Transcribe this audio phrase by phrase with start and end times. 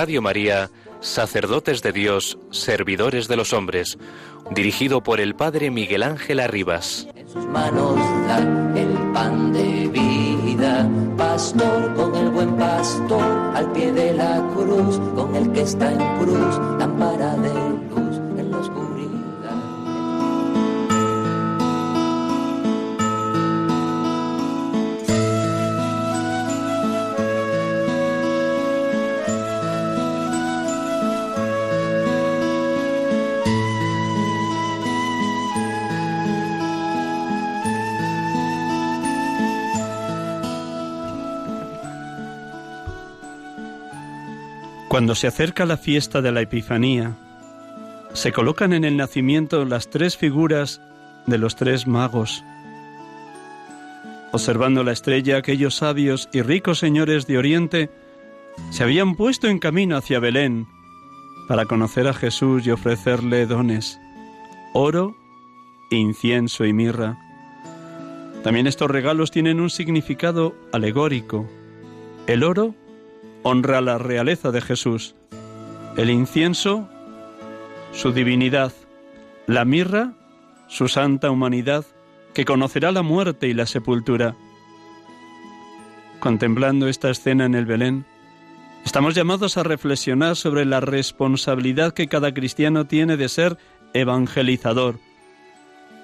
[0.00, 3.98] Radio María, Sacerdotes de Dios, Servidores de los Hombres,
[4.50, 7.06] dirigido por el Padre Miguel Ángel Arribas.
[7.14, 8.38] En sus manos da
[8.80, 13.22] el pan de vida, pastor con el buen pastor,
[13.54, 16.58] al pie de la cruz, con el que está en cruz,
[44.90, 47.16] Cuando se acerca la fiesta de la Epifanía,
[48.12, 50.80] se colocan en el nacimiento las tres figuras
[51.28, 52.42] de los tres magos.
[54.32, 57.90] Observando la estrella, aquellos sabios y ricos señores de Oriente
[58.72, 60.66] se habían puesto en camino hacia Belén
[61.46, 63.96] para conocer a Jesús y ofrecerle dones,
[64.74, 65.14] oro,
[65.92, 67.16] incienso y mirra.
[68.42, 71.48] También estos regalos tienen un significado alegórico.
[72.26, 72.74] El oro
[73.42, 75.14] honra la realeza de Jesús,
[75.96, 76.88] el incienso,
[77.92, 78.72] su divinidad,
[79.46, 80.12] la mirra,
[80.68, 81.84] su santa humanidad,
[82.34, 84.36] que conocerá la muerte y la sepultura.
[86.20, 88.04] Contemplando esta escena en el Belén,
[88.84, 93.58] estamos llamados a reflexionar sobre la responsabilidad que cada cristiano tiene de ser
[93.94, 94.98] evangelizador.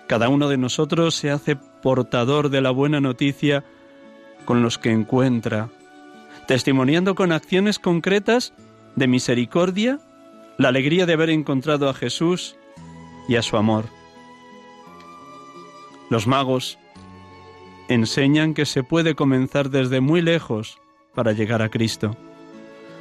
[0.08, 3.64] Cada uno de nosotros se hace portador de la buena noticia
[4.44, 5.68] con los que encuentra,
[6.46, 8.52] testimoniando con acciones concretas
[8.94, 10.00] de misericordia
[10.58, 12.56] la alegría de haber encontrado a Jesús
[13.28, 13.84] y a su amor.
[16.08, 16.78] Los magos
[17.88, 20.78] enseñan que se puede comenzar desde muy lejos
[21.14, 22.16] para llegar a Cristo.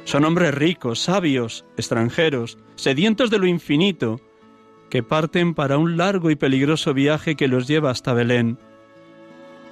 [0.04, 4.20] Son hombres ricos, sabios, extranjeros, sedientos de lo infinito,
[4.90, 8.58] que parten para un largo y peligroso viaje que los lleva hasta Belén.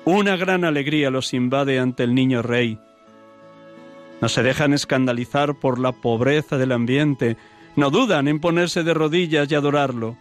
[0.04, 2.80] Una gran alegría los invade ante el niño rey.
[4.24, 7.36] No se dejan escandalizar por la pobreza del ambiente,
[7.76, 10.16] no dudan en ponerse de rodillas y adorarlo.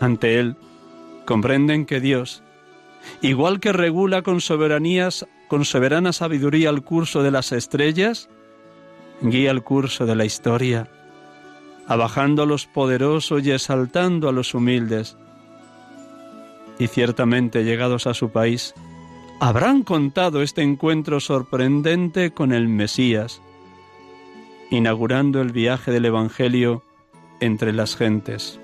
[0.00, 0.56] Ante él,
[1.26, 2.42] comprenden que Dios,
[3.20, 8.30] igual que regula con soberanías, con soberana sabiduría el curso de las estrellas,
[9.20, 10.88] guía el curso de la historia,
[11.86, 15.18] abajando a los poderosos y exaltando a los humildes.
[16.78, 18.74] Y ciertamente llegados a su país,
[19.42, 23.42] habrán contado este encuentro sorprendente con el Mesías,
[24.70, 26.84] inaugurando el viaje del Evangelio
[27.40, 28.60] entre las gentes.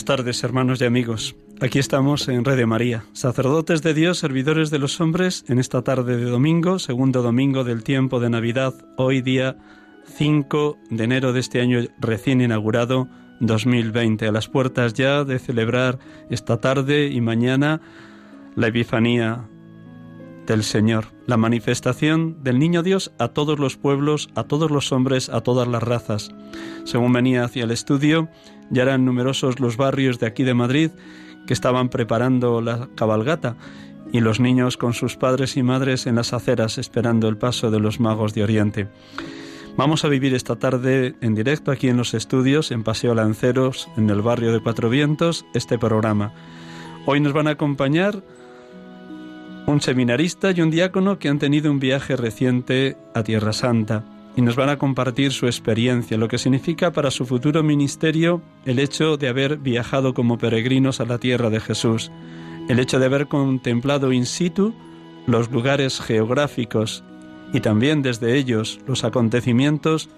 [0.00, 1.36] Buenas tardes, hermanos y amigos.
[1.60, 5.82] Aquí estamos en Red de María, sacerdotes de Dios, servidores de los hombres, en esta
[5.82, 9.58] tarde de domingo, segundo domingo del tiempo de Navidad, hoy día
[10.06, 13.08] 5 de enero de este año recién inaugurado
[13.40, 15.98] 2020, a las puertas ya de celebrar
[16.30, 17.82] esta tarde y mañana
[18.56, 19.49] la Epifanía
[20.50, 25.28] del Señor, la manifestación del Niño Dios a todos los pueblos, a todos los hombres,
[25.28, 26.34] a todas las razas.
[26.82, 28.28] Según venía hacia el estudio,
[28.68, 30.90] ya eran numerosos los barrios de aquí de Madrid
[31.46, 33.56] que estaban preparando la cabalgata
[34.10, 37.78] y los niños con sus padres y madres en las aceras esperando el paso de
[37.78, 38.88] los magos de Oriente.
[39.76, 44.10] Vamos a vivir esta tarde en directo aquí en los estudios, en Paseo Lanceros, en
[44.10, 46.32] el barrio de Cuatro Vientos, este programa.
[47.06, 48.24] Hoy nos van a acompañar
[49.70, 54.04] un seminarista y un diácono que han tenido un viaje reciente a Tierra Santa
[54.36, 58.78] y nos van a compartir su experiencia, lo que significa para su futuro ministerio el
[58.78, 62.10] hecho de haber viajado como peregrinos a la tierra de Jesús,
[62.68, 64.74] el hecho de haber contemplado in situ
[65.26, 67.04] los lugares geográficos
[67.52, 70.08] y también desde ellos los acontecimientos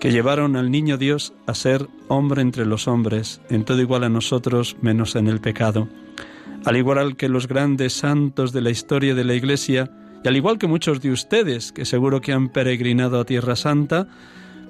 [0.00, 4.08] que llevaron al niño Dios a ser hombre entre los hombres, en todo igual a
[4.08, 5.88] nosotros menos en el pecado.
[6.64, 9.90] Al igual que los grandes santos de la historia de la Iglesia,
[10.24, 14.06] y al igual que muchos de ustedes, que seguro que han peregrinado a Tierra Santa,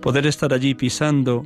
[0.00, 1.44] poder estar allí pisando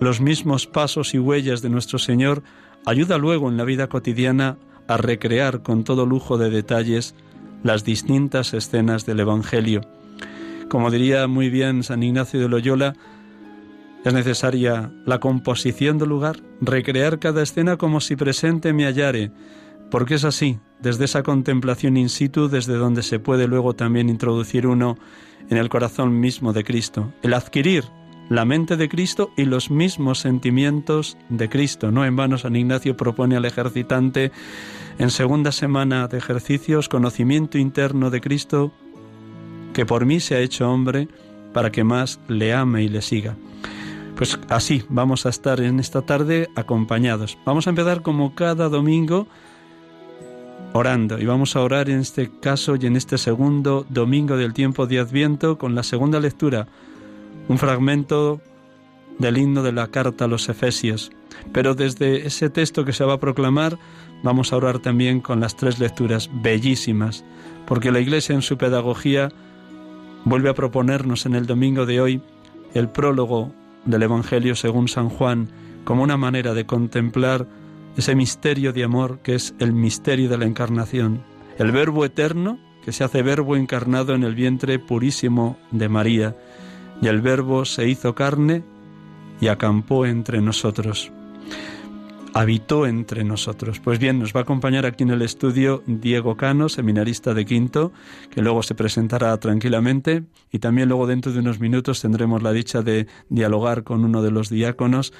[0.00, 2.42] los mismos pasos y huellas de nuestro Señor
[2.84, 4.58] ayuda luego en la vida cotidiana
[4.88, 7.14] a recrear con todo lujo de detalles
[7.62, 9.80] las distintas escenas del Evangelio.
[10.68, 12.94] Como diría muy bien San Ignacio de Loyola,
[14.06, 19.32] es necesaria la composición del lugar, recrear cada escena como si presente me hallare,
[19.90, 24.68] porque es así, desde esa contemplación in situ, desde donde se puede luego también introducir
[24.68, 24.96] uno
[25.50, 27.82] en el corazón mismo de Cristo, el adquirir
[28.28, 31.90] la mente de Cristo y los mismos sentimientos de Cristo.
[31.90, 34.30] No en vano San Ignacio propone al ejercitante
[35.00, 38.72] en segunda semana de ejercicios conocimiento interno de Cristo
[39.72, 41.08] que por mí se ha hecho hombre
[41.52, 43.36] para que más le ame y le siga.
[44.16, 47.36] Pues así vamos a estar en esta tarde acompañados.
[47.44, 49.26] Vamos a empezar como cada domingo
[50.72, 51.18] orando.
[51.18, 55.00] Y vamos a orar en este caso y en este segundo domingo del tiempo de
[55.00, 56.66] Adviento con la segunda lectura,
[57.48, 58.40] un fragmento
[59.18, 61.10] del himno de la carta a los Efesios.
[61.52, 63.78] Pero desde ese texto que se va a proclamar,
[64.22, 67.22] vamos a orar también con las tres lecturas bellísimas,
[67.66, 69.30] porque la Iglesia en su pedagogía
[70.24, 72.22] vuelve a proponernos en el domingo de hoy
[72.74, 73.52] el prólogo
[73.86, 75.48] del Evangelio según San Juan
[75.84, 77.46] como una manera de contemplar
[77.96, 81.22] ese misterio de amor que es el misterio de la encarnación,
[81.58, 86.36] el verbo eterno que se hace verbo encarnado en el vientre purísimo de María,
[87.02, 88.62] y el verbo se hizo carne
[89.40, 91.10] y acampó entre nosotros.
[92.38, 93.80] Habitó entre nosotros.
[93.80, 97.92] Pues bien, nos va a acompañar aquí en el estudio Diego Cano, seminarista de Quinto,
[98.30, 100.22] que luego se presentará tranquilamente
[100.52, 104.32] y también luego dentro de unos minutos tendremos la dicha de dialogar con uno de
[104.32, 105.14] los diáconos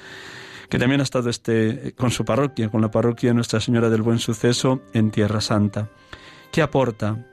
[0.68, 4.18] que también ha estado este, con su parroquia, con la parroquia Nuestra Señora del Buen
[4.18, 5.88] Suceso en Tierra Santa.
[6.52, 7.24] ¿Qué aporta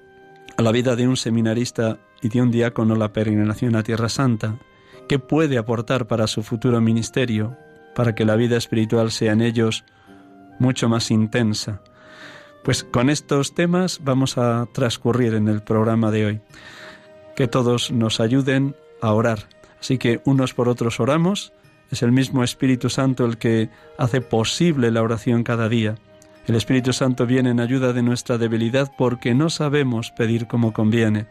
[0.55, 4.59] a la vida de un seminarista y de un diácono la peregrinación a Tierra Santa?
[5.09, 7.57] ¿Qué puede aportar para su futuro ministerio,
[7.95, 9.85] para que la vida espiritual sea en ellos
[10.59, 11.81] mucho más intensa?
[12.63, 16.41] Pues con estos temas vamos a transcurrir en el programa de hoy.
[17.35, 19.39] Que todos nos ayuden a orar.
[19.81, 21.51] Así que unos por otros oramos
[21.91, 25.95] es el mismo Espíritu Santo el que hace posible la oración cada día.
[26.47, 31.27] El Espíritu Santo viene en ayuda de nuestra debilidad porque no sabemos pedir como conviene.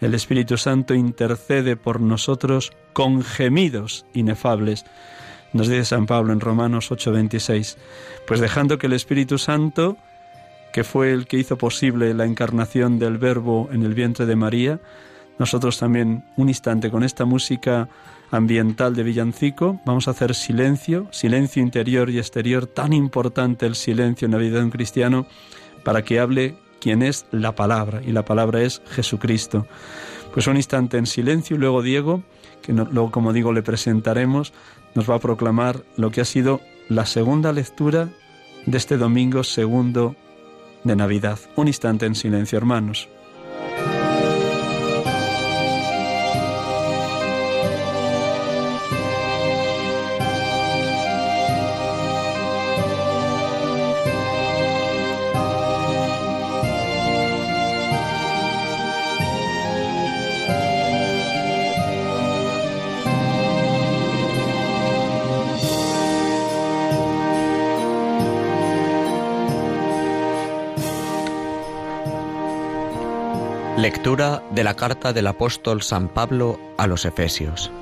[0.00, 4.84] El Espíritu Santo intercede por nosotros con gemidos inefables.
[5.52, 7.76] Nos dice San Pablo en Romanos 8:26.
[8.26, 9.96] Pues dejando que el Espíritu Santo,
[10.72, 14.80] que fue el que hizo posible la encarnación del Verbo en el vientre de María,
[15.38, 17.88] nosotros también un instante con esta música
[18.30, 24.26] ambiental de villancico, vamos a hacer silencio, silencio interior y exterior, tan importante el silencio
[24.26, 25.26] en la vida de un cristiano,
[25.84, 29.66] para que hable quien es la palabra, y la palabra es Jesucristo.
[30.32, 32.22] Pues un instante en silencio y luego Diego,
[32.62, 34.52] que luego como digo le presentaremos,
[34.96, 38.08] nos va a proclamar lo que ha sido la segunda lectura
[38.64, 40.16] de este domingo segundo
[40.84, 41.38] de Navidad.
[41.54, 43.08] Un instante en silencio, hermanos.
[74.06, 77.72] Lectura de la carta del apóstol San Pablo a los Efesios.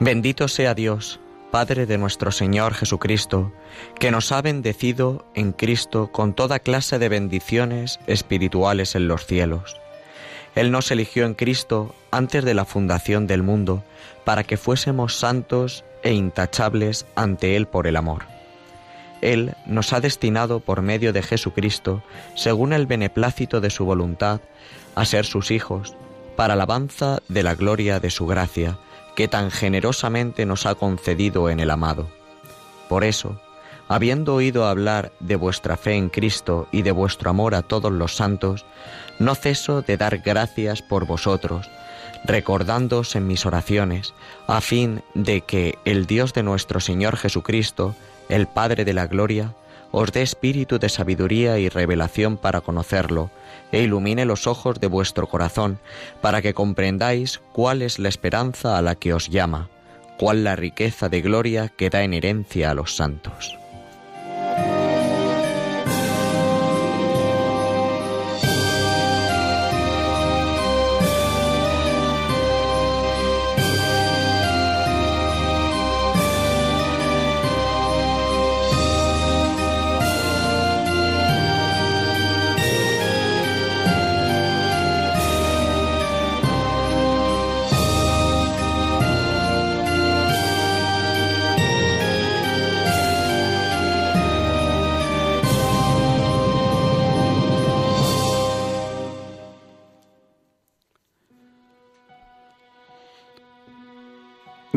[0.00, 1.20] Bendito sea Dios,
[1.52, 3.52] Padre de nuestro Señor Jesucristo,
[4.00, 9.76] que nos ha bendecido en Cristo con toda clase de bendiciones espirituales en los cielos.
[10.56, 13.84] Él nos eligió en Cristo antes de la fundación del mundo,
[14.24, 18.37] para que fuésemos santos e intachables ante Él por el amor
[19.20, 22.02] él nos ha destinado por medio de Jesucristo,
[22.34, 24.40] según el beneplácito de su voluntad,
[24.94, 25.94] a ser sus hijos,
[26.36, 28.78] para alabanza de la gloria de su gracia,
[29.16, 32.08] que tan generosamente nos ha concedido en el amado.
[32.88, 33.40] Por eso,
[33.88, 38.14] habiendo oído hablar de vuestra fe en Cristo y de vuestro amor a todos los
[38.14, 38.64] santos,
[39.18, 41.68] no ceso de dar gracias por vosotros,
[42.24, 44.14] recordándoos en mis oraciones,
[44.46, 47.94] a fin de que el Dios de nuestro Señor Jesucristo,
[48.28, 49.54] el Padre de la Gloria,
[49.90, 53.30] os dé espíritu de sabiduría y revelación para conocerlo,
[53.72, 55.78] e ilumine los ojos de vuestro corazón,
[56.20, 59.68] para que comprendáis cuál es la esperanza a la que os llama,
[60.18, 63.57] cuál la riqueza de gloria que da en herencia a los santos.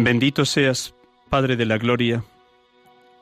[0.03, 0.95] Bendito seas,
[1.29, 2.23] Padre de la Gloria,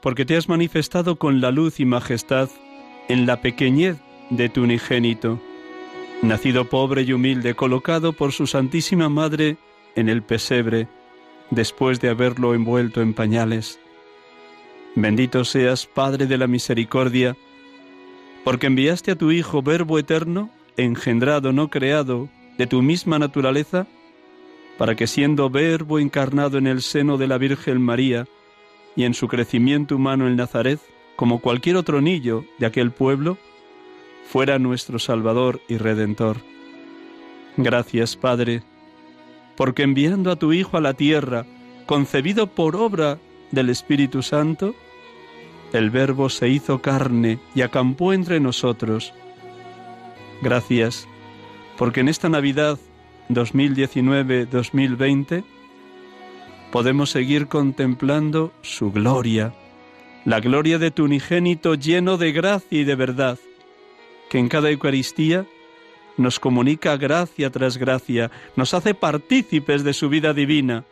[0.01, 2.49] porque te has manifestado con la luz y majestad
[3.09, 3.97] en la pequeñez
[4.29, 5.41] de tu unigénito,
[6.21, 9.57] nacido pobre y humilde, colocado por su Santísima Madre
[9.97, 10.87] en el pesebre,
[11.49, 13.77] después de haberlo envuelto en pañales.
[14.95, 17.35] Bendito seas, Padre de la Misericordia,
[18.45, 23.85] porque enviaste a tu Hijo, Verbo eterno, engendrado, no creado, de tu misma naturaleza,
[24.79, 28.27] para que siendo verbo encarnado en el seno de la Virgen María
[28.95, 30.79] y en su crecimiento humano en Nazaret,
[31.17, 33.37] como cualquier otro niño de aquel pueblo,
[34.25, 36.37] fuera nuestro Salvador y Redentor.
[37.57, 38.63] Gracias, Padre,
[39.57, 41.45] porque enviando a tu Hijo a la tierra,
[41.85, 43.19] concebido por obra
[43.51, 44.75] del Espíritu Santo,
[45.73, 49.13] el Verbo se hizo carne y acampó entre nosotros.
[50.41, 51.05] Gracias,
[51.77, 52.79] porque en esta Navidad
[53.29, 55.43] 2019-2020
[56.71, 59.53] podemos seguir contemplando su gloria,
[60.25, 63.39] la gloria de tu unigénito lleno de gracia y de verdad,
[64.29, 65.45] que en cada Eucaristía
[66.17, 70.83] nos comunica gracia tras gracia, nos hace partícipes de su vida divina,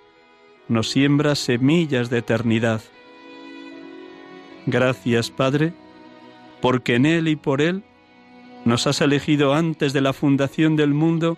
[0.67, 2.81] nos siembra semillas de eternidad.
[4.65, 5.73] Gracias, Padre,
[6.61, 7.83] porque en Él y por Él
[8.65, 11.37] nos has elegido antes de la fundación del mundo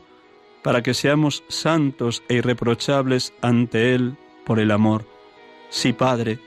[0.62, 5.06] para que seamos santos e irreprochables ante Él por el amor.
[5.70, 6.40] Sí, Padre,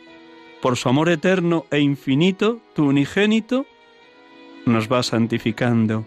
[0.61, 3.67] por su amor eterno e infinito, tu unigénito,
[4.67, 6.05] nos va santificando.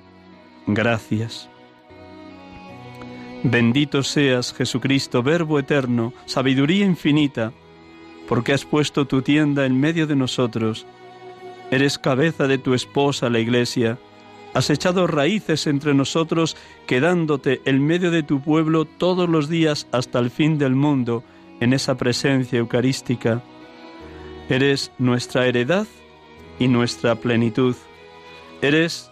[0.68, 1.50] Gracias.
[3.44, 7.54] Bendito seas, Jesucristo, Verbo eterno, sabiduría infinita,
[8.28, 10.88] porque has puesto tu tienda en medio de nosotros.
[11.70, 14.00] Eres cabeza de tu esposa, la Iglesia,
[14.56, 16.56] Has echado raíces entre nosotros,
[16.88, 21.26] quedándote en medio de tu pueblo todos los días hasta el fin del mundo,
[21.60, 23.44] en esa presencia eucarística.
[24.48, 25.88] Eres nuestra heredad
[26.58, 27.76] y nuestra plenitud.
[28.62, 29.12] Eres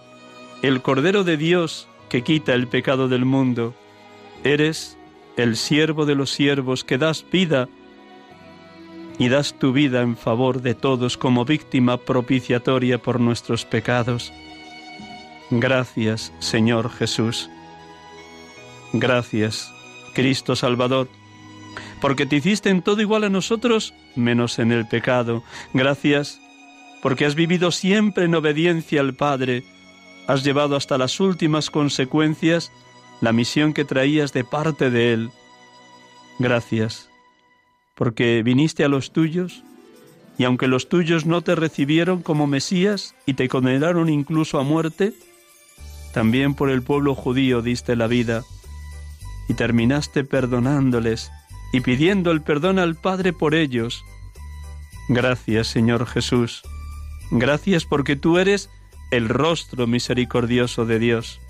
[0.62, 3.76] el Cordero de Dios que quita el pecado del mundo.
[4.46, 4.98] Eres
[5.36, 7.68] el siervo de los siervos que das vida
[9.20, 14.32] y das tu vida en favor de todos como víctima propiciatoria por nuestros pecados.
[15.60, 17.48] Gracias, Señor Jesús.
[18.92, 19.72] Gracias,
[20.16, 21.10] Cristo Salvador,
[22.02, 25.44] porque te hiciste en todo igual a nosotros, menos en el pecado.
[25.74, 26.40] Gracias,
[27.04, 29.64] porque has vivido siempre en obediencia al Padre,
[30.26, 32.72] has llevado hasta las últimas consecuencias
[33.22, 35.30] la misión que traías de parte de Él.
[36.40, 37.10] Gracias,
[37.94, 39.64] porque viniste a los tuyos,
[40.40, 45.14] y aunque los tuyos no te recibieron como Mesías y te condenaron incluso a muerte,
[46.14, 48.44] también por el pueblo judío diste la vida
[49.50, 51.32] y terminaste perdonándoles
[51.74, 54.06] y pidiendo el perdón al Padre por ellos.
[55.10, 56.62] Gracias, Señor Jesús.
[57.32, 58.70] Gracias porque tú eres
[59.12, 61.42] el rostro misericordioso de Dios.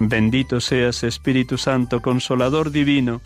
[0.00, 3.22] Bendito seas, Espíritu Santo, consolador divino,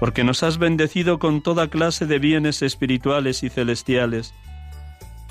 [0.00, 4.34] porque nos has bendecido con toda clase de bienes espirituales y celestiales.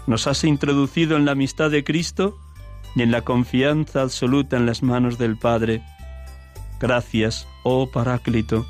[0.07, 2.37] Nos has introducido en la amistad de Cristo
[2.95, 5.81] y en la confianza absoluta en las manos del Padre.
[6.79, 8.65] Gracias, oh Paráclito,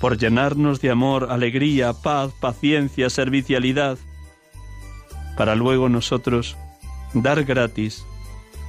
[0.00, 3.98] por llenarnos de amor, alegría, paz, paciencia, servicialidad,
[5.36, 6.56] para luego nosotros
[7.12, 8.04] dar gratis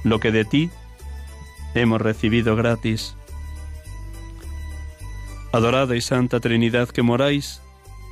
[0.04, 0.70] lo que de ti
[1.74, 3.16] hemos recibido gratis.
[5.52, 7.62] Adorada y Santa Trinidad que moráis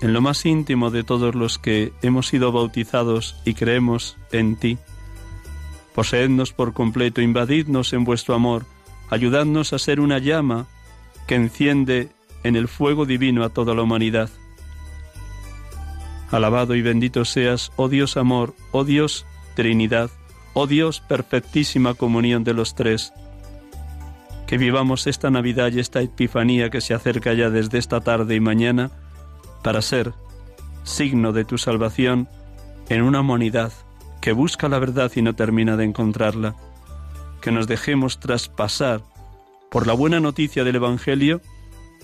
[0.03, 4.79] en lo más íntimo de todos los que hemos sido bautizados y creemos en ti.
[5.95, 8.67] Poseednos por completo, invadidnos en vuestro amor,
[9.11, 10.67] ayudadnos a ser una llama
[11.29, 12.09] que enciende
[12.43, 14.29] en el fuego divino a toda la humanidad.
[16.31, 19.25] Alabado y bendito seas, oh Dios amor, oh Dios
[19.55, 20.11] Trinidad,
[20.53, 23.13] oh Dios perfectísima comunión de los tres.
[24.49, 28.41] Que vivamos esta Navidad y esta Epifanía que se acerca ya desde esta tarde y
[28.41, 28.91] mañana
[29.63, 30.13] para ser
[30.83, 32.29] signo de tu salvación
[32.89, 33.73] en una humanidad
[34.25, 36.57] que busca la verdad y no termina de encontrarla.
[37.43, 39.03] Que nos dejemos traspasar
[39.71, 41.43] por la buena noticia del Evangelio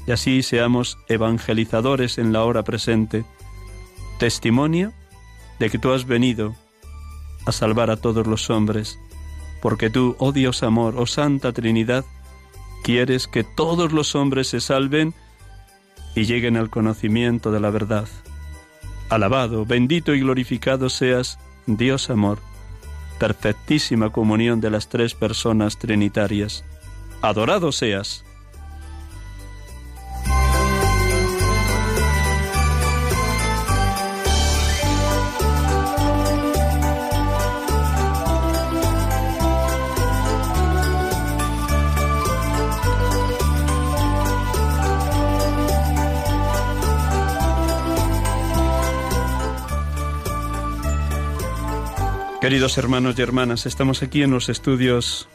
[0.06, 3.24] y así seamos evangelizadores en la hora presente
[4.18, 4.92] testimonio
[5.58, 6.54] de que tú has venido
[7.46, 8.98] a salvar a todos los hombres,
[9.62, 12.04] porque tú, oh Dios amor, oh Santa Trinidad,
[12.84, 15.14] quieres que todos los hombres se salven
[16.14, 18.08] y lleguen al conocimiento de la verdad.
[19.08, 22.38] Alabado, bendito y glorificado seas, Dios amor,
[23.19, 26.64] perfectísima comunión de las tres personas trinitarias.
[27.23, 28.25] Adorado seas.
[52.50, 55.28] Queridos hermanos y hermanas, estamos aquí en los estudios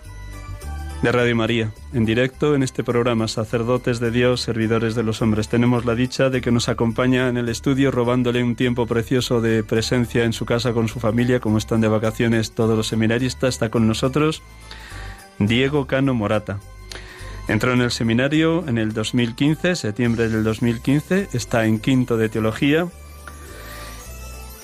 [1.01, 5.48] de Radio María, en directo en este programa Sacerdotes de Dios, Servidores de los Hombres.
[5.48, 9.63] Tenemos la dicha de que nos acompaña en el estudio robándole un tiempo precioso de
[9.63, 13.69] presencia en su casa con su familia, como están de vacaciones todos los seminaristas, está
[13.69, 14.43] con nosotros
[15.39, 16.59] Diego Cano Morata.
[17.48, 22.89] Entró en el seminario en el 2015, septiembre del 2015, está en quinto de teología.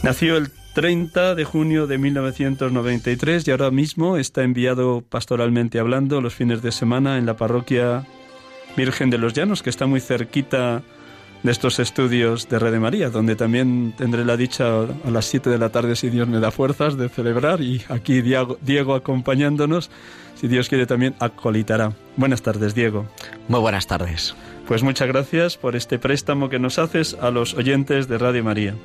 [0.03, 6.33] Nació el 30 de junio de 1993 y ahora mismo está enviado pastoralmente hablando los
[6.33, 8.05] fines de semana en la parroquia
[8.77, 10.81] Virgen de los Llanos, que está muy cerquita
[11.43, 15.49] de estos estudios de Red de María, donde también tendré la dicha a las 7
[15.49, 19.89] de la tarde, si Dios me da fuerzas, de celebrar y aquí Diego, Diego acompañándonos,
[20.35, 21.93] si Dios quiere también acolitará.
[22.15, 23.07] Buenas tardes, Diego.
[23.49, 24.35] Muy buenas tardes.
[24.67, 28.75] Pues muchas gracias por este préstamo que nos haces a los oyentes de Radio María.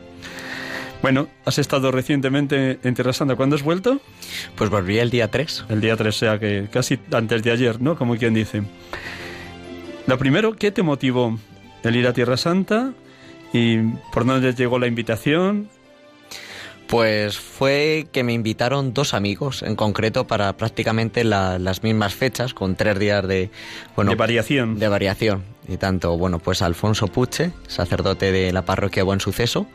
[1.03, 3.37] Bueno, has estado recientemente en Tierra Santa.
[3.37, 4.01] ¿Cuándo has vuelto?
[4.57, 5.67] Pues volví el día 3.
[5.69, 7.97] El día 3, o sea que casi antes de ayer, ¿no?
[7.97, 8.63] Como quien dice.
[10.07, 11.39] Lo primero, ¿qué te motivó
[11.83, 12.93] el ir a Tierra Santa?
[13.53, 13.79] ¿Y
[14.13, 15.69] por dónde llegó la invitación?
[16.87, 22.77] Pues fue que me invitaron dos amigos, en concreto para prácticamente las mismas fechas, con
[22.77, 23.51] tres días de...
[23.97, 24.79] Bueno, de variación.
[24.79, 25.43] De variación.
[25.67, 29.67] Y tanto, bueno, pues Alfonso Puche, sacerdote de la parroquia Buen Suceso,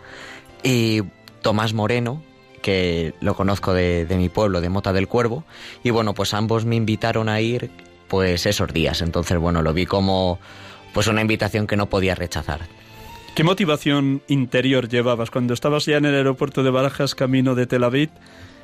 [0.64, 1.02] y
[1.42, 2.22] Tomás Moreno,
[2.62, 5.44] que lo conozco de, mi pueblo, de Mota del Cuervo,
[5.84, 7.72] y bueno, pues ambos me invitaron a ir
[8.08, 10.40] pues esos días, entonces bueno, lo vi como
[10.94, 12.62] pues una invitación que no podía rechazar.
[13.36, 17.86] ¿Qué motivación interior llevabas cuando estabas ya en el aeropuerto de Barajas, camino de Tel
[17.86, 18.10] Aviv?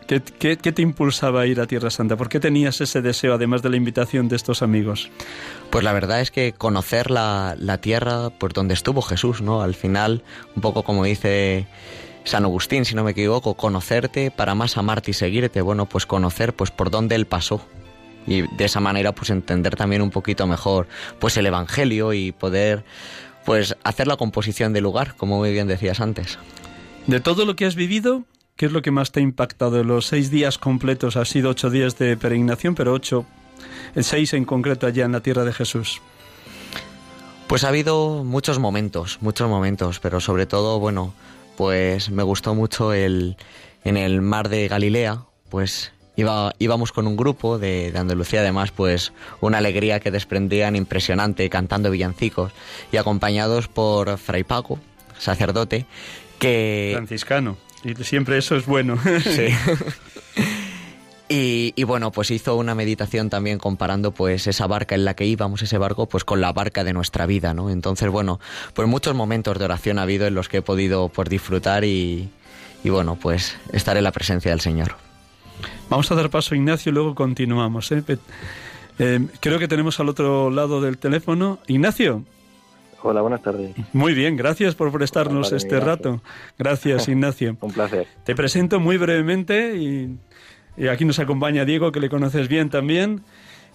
[0.08, 2.16] ¿Qué, te impulsaba a ir a Tierra Santa?
[2.16, 5.10] ¿Por qué tenías ese deseo, además de la invitación de estos amigos?
[5.70, 9.62] Pues la verdad es que conocer la, la tierra por donde estuvo Jesús, ¿no?
[9.62, 10.24] Al final,
[10.56, 11.68] un poco como dice
[12.24, 15.62] San Agustín, si no me equivoco, conocerte para más amarte y seguirte.
[15.62, 17.62] Bueno, pues conocer pues por dónde él pasó.
[18.26, 20.88] Y de esa manera pues entender también un poquito mejor
[21.20, 22.86] pues el Evangelio y poder
[23.46, 26.38] pues hacer la composición del lugar, como muy bien decías antes.
[27.08, 28.26] De todo lo que has vivido,
[28.58, 29.84] ¿Qué es lo que más te ha impactado?
[29.84, 33.24] Los seis días completos, ha sido ocho días de peregrinación, pero ocho,
[33.94, 36.02] el seis en concreto allá en la tierra de Jesús.
[37.46, 41.14] Pues ha habido muchos momentos, muchos momentos, pero sobre todo, bueno,
[41.56, 43.38] pues me gustó mucho el
[43.84, 48.72] en el mar de Galilea, pues iba, íbamos con un grupo de, de, Andalucía, además,
[48.72, 52.52] pues una alegría que desprendían impresionante cantando villancicos
[52.92, 54.80] y acompañados por Fray Paco,
[55.20, 55.86] sacerdote,
[56.40, 56.94] que...
[56.96, 57.67] Franciscano.
[57.88, 58.98] Y siempre eso es bueno.
[59.24, 59.48] Sí.
[61.30, 65.62] Y, bueno, pues hizo una meditación también comparando pues esa barca en la que íbamos,
[65.62, 67.70] ese barco, pues con la barca de nuestra vida, ¿no?
[67.70, 68.40] Entonces, bueno,
[68.74, 72.30] pues muchos momentos de oración ha habido en los que he podido pues disfrutar y,
[72.86, 74.96] bueno, pues estar en la presencia del Señor.
[75.90, 77.92] Vamos a dar paso a Ignacio y luego continuamos.
[77.92, 78.04] ¿eh?
[79.00, 81.60] Eh, creo que tenemos al otro lado del teléfono.
[81.68, 82.24] Ignacio.
[83.04, 83.76] Hola, buenas tardes.
[83.94, 86.22] Muy bien, gracias por prestarnos este rato.
[86.58, 87.58] Gracias, Ignacio.
[87.62, 88.08] Un placer.
[88.24, 90.18] Te presento muy brevemente y,
[90.88, 93.22] aquí nos acompaña Diego, que le conoces bien también.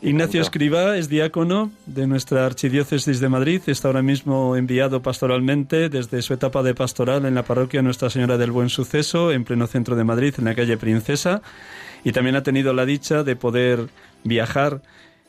[0.04, 3.62] Ignacio Escribá es diácono de nuestra Archidiócesis de Madrid.
[3.66, 8.36] Está ahora mismo enviado pastoralmente desde su etapa de pastoral en la parroquia Nuestra Señora
[8.36, 11.40] del Buen Suceso, en pleno centro de Madrid, en la calle Princesa.
[12.02, 13.90] Y también ha tenido la dicha de poder
[14.24, 14.82] viajar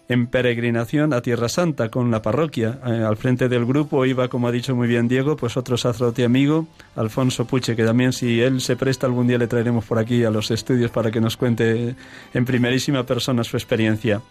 [0.09, 2.79] en peregrinación a Tierra Santa con la parroquia.
[2.85, 6.25] Eh, al frente del grupo iba, como ha dicho muy bien Diego, pues otro sacerdote
[6.25, 10.23] amigo, Alfonso Puche, que también si él se presta algún día le traeremos por aquí
[10.23, 11.95] a los estudios para que nos cuente
[12.33, 14.21] en primerísima persona su experiencia.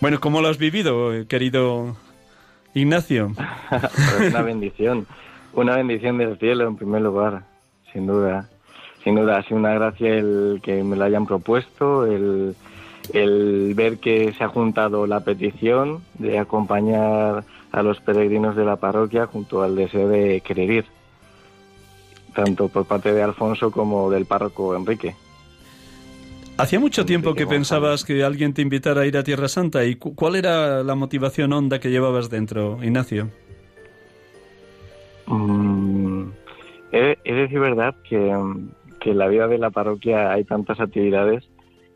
[0.00, 1.96] Bueno, ¿cómo lo has vivido, querido
[2.74, 3.32] Ignacio?
[3.70, 5.06] Pues una bendición,
[5.54, 7.44] una bendición del cielo en primer lugar,
[7.92, 8.48] sin duda.
[9.02, 12.56] Sin duda, ha sido una gracia el que me lo hayan propuesto, el
[13.12, 18.76] el ver que se ha juntado la petición de acompañar a los peregrinos de la
[18.76, 20.84] parroquia junto al deseo de querer ir,
[22.34, 25.14] tanto por parte de Alfonso como del párroco Enrique.
[26.58, 29.96] Hacía mucho tiempo que pensabas que alguien te invitara a ir a Tierra Santa y
[29.96, 33.28] ¿cuál era la motivación honda que llevabas dentro, Ignacio?
[35.26, 36.28] Mm,
[36.92, 38.34] he, de decir verdad que,
[39.00, 41.44] que en la vida de la parroquia hay tantas actividades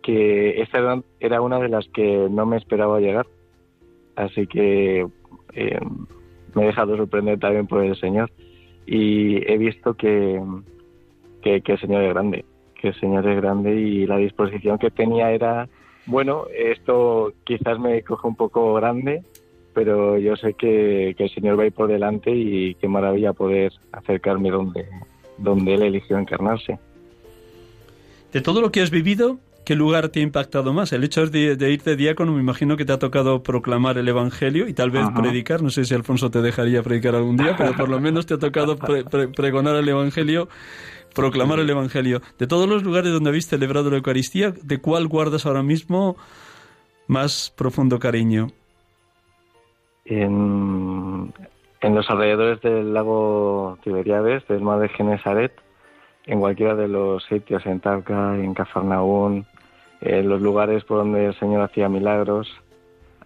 [0.02, 3.26] que esta era una de las que no me esperaba llegar.
[4.16, 5.06] Así que
[5.54, 5.80] eh,
[6.54, 8.30] me he dejado sorprender también por el Señor.
[8.86, 10.40] Y he visto que,
[11.42, 12.44] que, el Señor es grande,
[12.80, 15.68] que el Señor es grande y la disposición que tenía era,
[16.06, 19.22] bueno, esto quizás me coge un poco grande,
[19.74, 23.32] pero yo sé que, que el Señor va a ir por delante y qué maravilla
[23.32, 24.86] poder acercarme donde,
[25.38, 26.78] donde Él eligió encarnarse.
[28.32, 29.38] De todo lo que has vivido,
[29.70, 30.92] ¿Qué lugar te ha impactado más?
[30.92, 34.08] El hecho de, de ir de diácono, me imagino que te ha tocado proclamar el
[34.08, 35.62] Evangelio y tal vez predicar.
[35.62, 38.38] No sé si Alfonso te dejaría predicar algún día, pero por lo menos te ha
[38.38, 40.48] tocado pregonar el Evangelio,
[41.14, 42.20] proclamar el Evangelio.
[42.36, 46.16] De todos los lugares donde habéis celebrado la Eucaristía, ¿de cuál guardas ahora mismo
[47.06, 48.48] más profundo cariño?
[50.04, 51.32] En,
[51.80, 55.52] en los alrededores del lago Tiberiades, del mar de Genesaret,
[56.26, 59.46] en cualquiera de los sitios, en Talca, en Cafarnaún,
[60.00, 62.48] en los lugares por donde el Señor hacía milagros,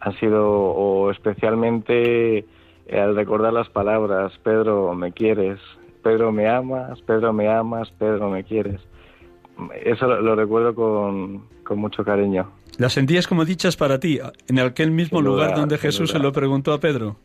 [0.00, 5.58] han sido, o especialmente eh, al recordar las palabras, Pedro, me quieres,
[6.02, 8.80] Pedro, me amas, Pedro, me amas, Pedro, me quieres.
[9.84, 12.50] Eso lo, recuerdo con, con, mucho cariño.
[12.76, 16.72] ¿Las sentías como dichas para ti, en aquel mismo lugar donde Jesús se lo preguntó
[16.72, 17.16] a Pedro?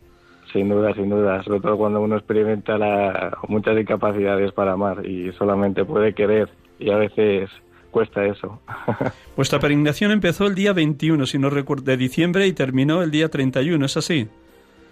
[0.53, 5.31] Sin duda, sin duda, sobre todo cuando uno experimenta la, muchas incapacidades para amar y
[5.33, 7.49] solamente puede querer y a veces
[7.91, 8.59] cuesta eso.
[9.35, 13.29] Vuestra peregrinación empezó el día 21, si no recuerdo, de diciembre y terminó el día
[13.29, 14.27] 31, ¿es así?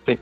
[0.05, 0.19] Sí.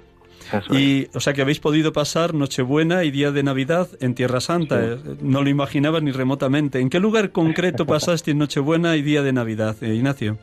[0.72, 4.84] y, o sea que habéis podido pasar Nochebuena y Día de Navidad en Tierra Santa.
[4.84, 6.80] Eh, no lo imaginaba ni remotamente.
[6.80, 10.38] ¿En qué lugar concreto pasaste Nochebuena y Día de Navidad, eh, Ignacio?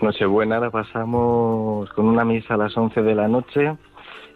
[0.00, 3.76] Nochebuena la pasamos con una misa a las 11 de la noche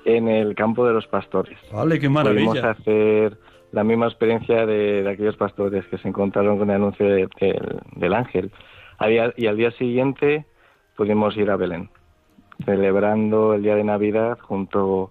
[0.04, 1.58] en el campo de los pastores.
[1.72, 2.50] Vale, qué maravilla.
[2.50, 3.38] Pudimos hacer
[3.74, 8.52] la misma experiencia de, aquellos pastores que se encontraron con el anuncio del ángel.
[9.36, 10.46] y al día siguiente
[10.96, 11.90] pudimos ir a Belén,
[12.64, 15.10] celebrando el día de Navidad junto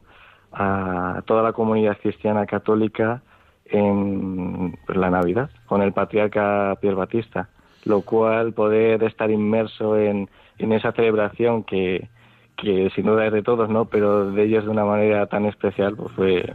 [0.53, 3.21] a toda la comunidad cristiana católica
[3.65, 7.49] en la Navidad, con el patriarca Pierre Batista,
[7.83, 12.07] lo cual poder estar inmerso en, en esa celebración que,
[12.55, 13.85] que sin duda es de todos, ¿no?
[13.85, 16.45] Pero de ellos de una manera tan especial, pues fue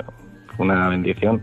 [0.58, 1.42] una bendición.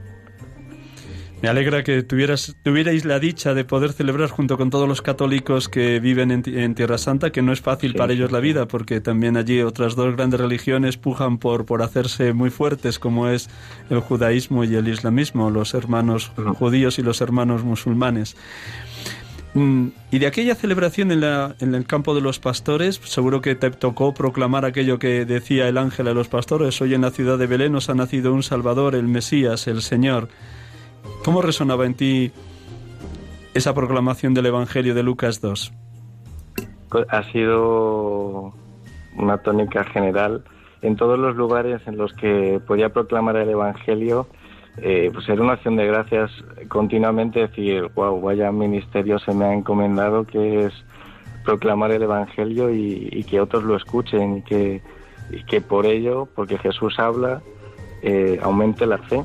[1.46, 5.70] Me alegra que tuvieras, tuvierais la dicha de poder celebrar junto con todos los católicos
[5.70, 9.38] que viven en, Tierra Santa, que no es fácil para ellos la vida, porque también
[9.38, 13.48] allí otras dos grandes religiones pujan por, por hacerse muy fuertes, como es
[13.92, 18.36] el judaísmo y el islamismo, los hermanos judíos y los hermanos musulmanes.
[19.54, 23.54] Mm, y de aquella celebración en, la, en, el campo de los pastores, seguro que
[23.54, 27.38] te tocó proclamar aquello que decía el ángel a los pastores, hoy en la ciudad
[27.38, 30.30] de Belén nos ha nacido un Salvador, el Mesías, el Señor.
[31.26, 32.32] ¿Cómo resonaba en ti
[33.54, 35.74] esa proclamación del Evangelio de Lucas 2?
[36.90, 38.54] Pues ha sido
[39.18, 40.44] una tónica general
[40.82, 44.28] en todos los lugares en los que podía proclamar el Evangelio
[44.78, 46.32] eh, pues era una acción de gracias
[46.68, 50.74] continuamente decir, wow, vaya ministerio se me ha encomendado que es
[51.46, 57.42] proclamar el Evangelio y, que otros lo escuchen y que, por ello, porque Jesús habla,
[58.02, 59.24] eh, aumente la fe.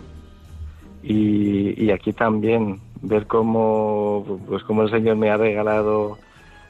[1.02, 6.18] Y, y, aquí también ver cómo, pues cómo el Señor me ha regalado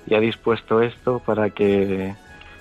[0.07, 2.15] y ha dispuesto esto para que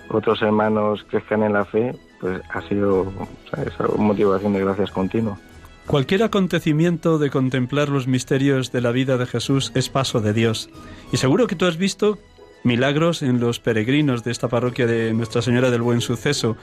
[0.10, 3.12] otros hermanos crezcan en la fe, pues ha sido
[3.53, 5.38] esa motivación de gracias continua.
[5.86, 10.69] Cualquier acontecimiento de contemplar los misterios de la vida de Jesús es paso de Dios.
[11.12, 12.19] Y seguro que tú has visto
[12.63, 16.58] milagros en los peregrinos de esta parroquia de Nuestra Señora del Buen Suceso.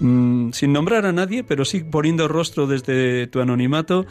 [0.00, 4.06] Mm, sin nombrar a nadie, pero sí poniendo rostro desde tu anonimato,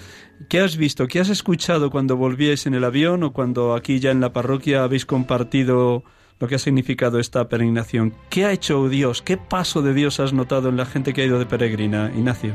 [0.50, 4.12] ¿qué has visto, qué has escuchado cuando volvíais en el avión o cuando aquí ya
[4.12, 6.04] en la parroquia habéis compartido
[6.40, 8.14] lo que ha significado esta peregrinación?
[8.30, 9.22] ¿Qué ha hecho Dios?
[9.22, 12.54] ¿Qué paso de Dios has notado en la gente que ha ido de peregrina, Ignacio?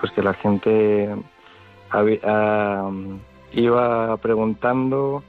[0.00, 1.08] Pues que la gente
[3.52, 5.24] iba preguntando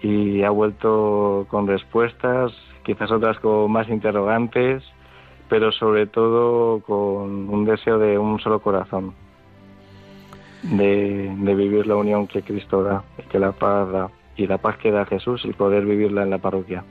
[0.00, 2.52] y ha vuelto con respuestas,
[2.84, 4.84] quizás otras con más interrogantes,
[5.50, 9.12] pero sobre todo con un deseo de un solo corazón,
[10.62, 14.78] de, vivir la unión que Cristo da y que la paz da, y la paz
[14.78, 16.84] que da Jesús y poder vivirla en la parroquia.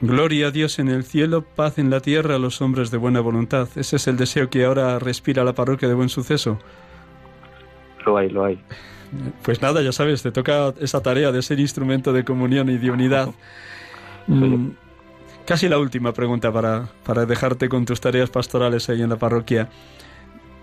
[0.00, 3.20] Gloria a Dios en el cielo, paz en la tierra a los hombres de buena
[3.20, 3.68] voluntad.
[3.76, 6.58] Ese es el deseo que ahora respira la parroquia de buen suceso.
[8.04, 8.58] Lo hay, lo hay.
[9.42, 12.90] Pues nada, ya sabes, te toca esa tarea de ser instrumento de comunión y de
[12.90, 13.28] unidad.
[14.26, 14.70] Mm,
[15.50, 19.68] casi la última pregunta para, para dejarte con tus tareas pastorales ahí en la parroquia.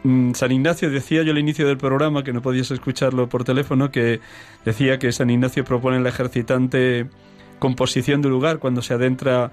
[0.04, 3.91] Mm, San Ignacio decía yo al inicio del programa, que no podías escucharlo por teléfono,
[3.91, 4.21] que
[4.63, 7.10] decía que San Ignacio propone la ejercitante
[7.60, 9.52] composición de lugar cuando se adentra,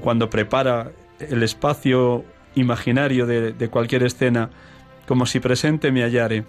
[0.00, 2.24] cuando prepara el espacio
[2.56, 4.50] imaginario de, de cualquier escena,
[5.06, 6.44] como si presente me hallare.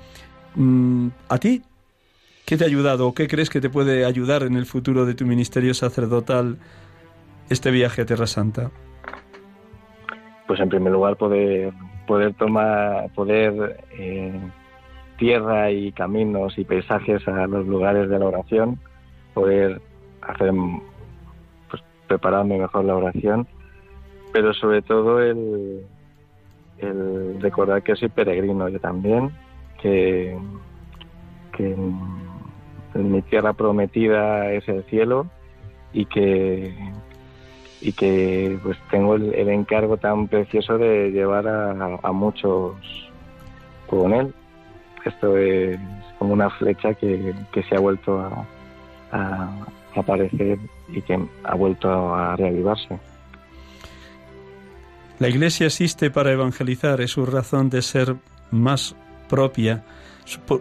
[0.56, 1.62] Mm, ¿A ti
[2.48, 5.14] qué te ha ayudado o qué crees que te puede ayudar en el futuro de
[5.14, 6.58] tu ministerio sacerdotal
[7.50, 8.72] este viaje a Tierra Santa?
[10.48, 11.74] Pues en primer lugar poder
[12.08, 14.40] poder tomar poder eh,
[15.18, 18.80] tierra y caminos y paisajes a los lugares de la oración,
[19.34, 19.82] poder
[20.22, 20.54] hacer
[21.70, 23.48] pues prepararme mejor la oración,
[24.32, 25.86] pero sobre todo el,
[26.78, 29.32] el recordar que soy peregrino yo también
[29.82, 30.38] que,
[32.94, 35.28] en mi tierra prometida es el cielo
[35.94, 36.76] y que
[37.82, 42.76] y que pues tengo el, encargo tan precioso de llevar a, muchos
[43.88, 44.34] con él.
[45.06, 45.80] Esto es
[46.20, 47.34] como una flecha que,
[47.70, 48.46] se ha vuelto a,
[49.12, 49.50] a,
[49.96, 50.58] aparecer
[50.90, 53.00] y que ha vuelto a reavivarse.
[55.20, 58.16] La Iglesia existe para evangelizar, es su razón de ser
[58.52, 58.96] más
[59.28, 59.84] propia,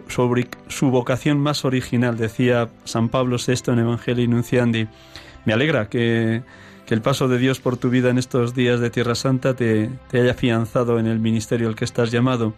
[0.07, 4.87] sobre su vocación más original, decía San Pablo VI en Evangelii Nunciandi.
[5.45, 6.41] Me alegra que,
[6.93, 10.31] el paso de Dios por tu vida en estos días de Tierra Santa te, haya
[10.31, 12.53] afianzado en el ministerio al que estás llamado.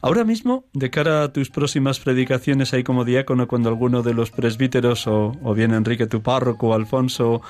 [0.00, 4.30] Ahora mismo, de cara a tus próximas predicaciones ahí como diácono, cuando alguno de los
[4.30, 7.42] presbíteros, o, o bien Enrique tu párroco, Alfonso,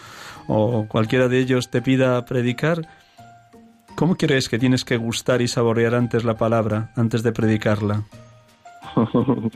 [0.47, 2.88] o cualquiera de ellos te pida predicar,
[3.99, 8.05] ¿Cómo crees que tienes que gustar y saborear antes la palabra, antes de predicarla?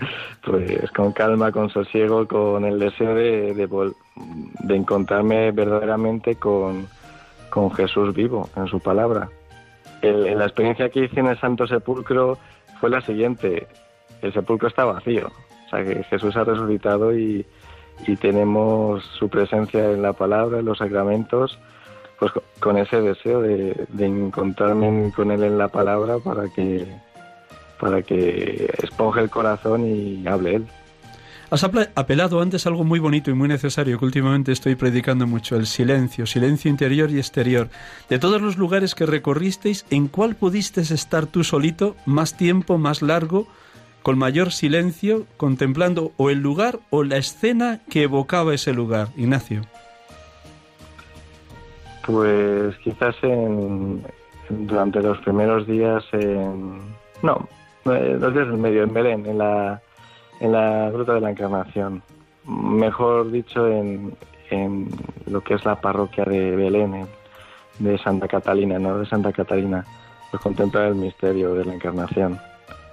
[0.44, 6.88] pues con calma, con sosiego, con el deseo de, de, encontrarme verdaderamente con,
[7.76, 9.28] Jesús vivo, en su palabra.
[10.02, 12.38] la experiencia que hice en el Santo Sepulcro
[12.80, 13.66] fue la siguiente.
[14.22, 15.30] El sepulcro está vacío.
[15.66, 17.44] O sea que Jesús ha resucitado y,
[18.06, 21.58] y tenemos su presencia en la palabra, en los sacramentos
[22.22, 26.86] pues con ese deseo de, encontrarme con él en la palabra para que
[27.82, 30.66] para que esponje el corazón y hable él.
[31.50, 35.66] Has apelado antes algo muy bonito y muy necesario que últimamente estoy predicando mucho, el
[35.66, 37.70] silencio, silencio interior y exterior.
[38.08, 43.02] De todos los lugares que recorristeis, ¿en cuál pudiste estar tú solito más tiempo, más
[43.02, 43.48] largo,
[44.04, 49.62] con mayor silencio, contemplando o el lugar o la escena que evocaba ese lugar, Ignacio?
[52.06, 54.06] Pues quizás en,
[54.48, 56.78] durante los primeros días en...
[57.24, 57.48] No,
[57.84, 59.80] eh, los días del medio, en Belén, en la,
[60.40, 62.02] en la Gruta de la Encarnación.
[62.46, 64.14] Mejor dicho, en,
[64.50, 64.88] en
[65.26, 67.06] lo que es la parroquia de Belén,
[67.78, 68.98] de Santa Catalina, ¿no?
[68.98, 69.84] De Santa Catalina,
[70.30, 72.38] pues contemplar el misterio de la Encarnación.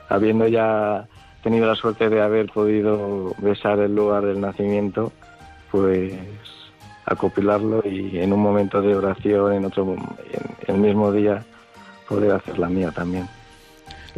[0.09, 1.07] Habiendo ya
[1.43, 5.11] tenido la suerte de haber podido besar el lugar del nacimiento,
[5.71, 6.13] pues
[7.05, 9.95] acopilarlo y en un momento de oración, en otro
[10.67, 11.43] el mismo día,
[12.07, 13.27] poder hacer la mía también.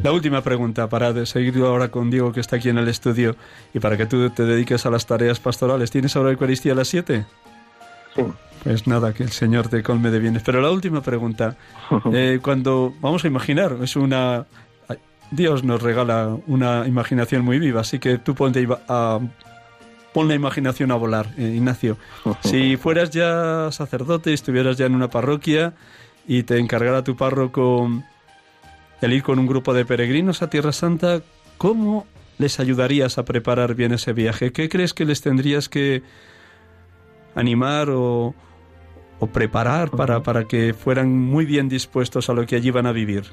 [0.02, 3.36] La última pregunta para seguir ahora con Diego que está aquí en el estudio
[3.74, 5.92] y para que tú te dediques a las tareas pastorales.
[5.92, 7.26] ¿Tienes ahora Eucaristía a las 7?
[8.16, 8.24] Sí.
[8.64, 10.44] Pues nada, que el Señor te colme de bienes.
[10.44, 11.58] Pero la última pregunta,
[12.14, 14.46] eh, cuando vamos a imaginar, es una...
[15.32, 19.20] Dios nos regala una imaginación muy viva, así que tú ponte a
[20.14, 21.98] pon la imaginación a volar, eh, Ignacio.
[22.44, 25.74] Si fueras ya sacerdote, estuvieras ya en una parroquia
[26.28, 27.90] y te encargara tu párroco
[29.02, 31.22] el ir con un grupo de peregrinos a Tierra Santa,
[31.58, 32.06] ¿cómo
[32.38, 34.52] les ayudarías a preparar bien ese viaje?
[34.52, 36.04] ¿Qué crees que les tendrías que
[37.36, 38.34] animar o,
[39.20, 42.92] o preparar para, para que fueran muy bien dispuestos a lo que allí van a
[42.92, 43.24] vivir?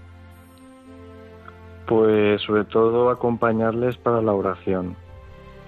[1.87, 4.96] Pues sobre todo acompañarles para la oración.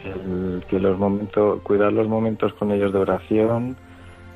[0.04, 3.76] El, que los momentos, cuidar los momentos con ellos de oración,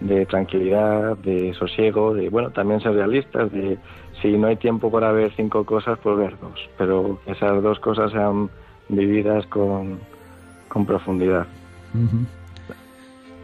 [0.00, 3.78] de tranquilidad, de sosiego, de bueno, también ser realistas, de
[4.24, 7.78] si no hay tiempo para ver cinco cosas, pues ver dos, pero que esas dos
[7.78, 8.48] cosas sean
[8.88, 10.00] vividas con,
[10.68, 11.46] con profundidad.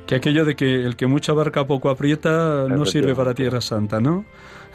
[0.06, 4.00] Que aquello de que el que mucha barca poco aprieta no sirve para Tierra Santa,
[4.00, 4.24] ¿no?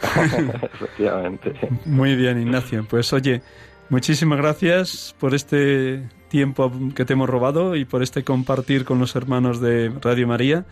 [0.74, 1.52] Efectivamente.
[1.84, 2.86] Muy bien, Ignacio.
[2.88, 3.42] Pues oye,
[3.88, 9.16] muchísimas gracias por este tiempo que te hemos robado y por este compartir con los
[9.16, 10.66] hermanos de Radio María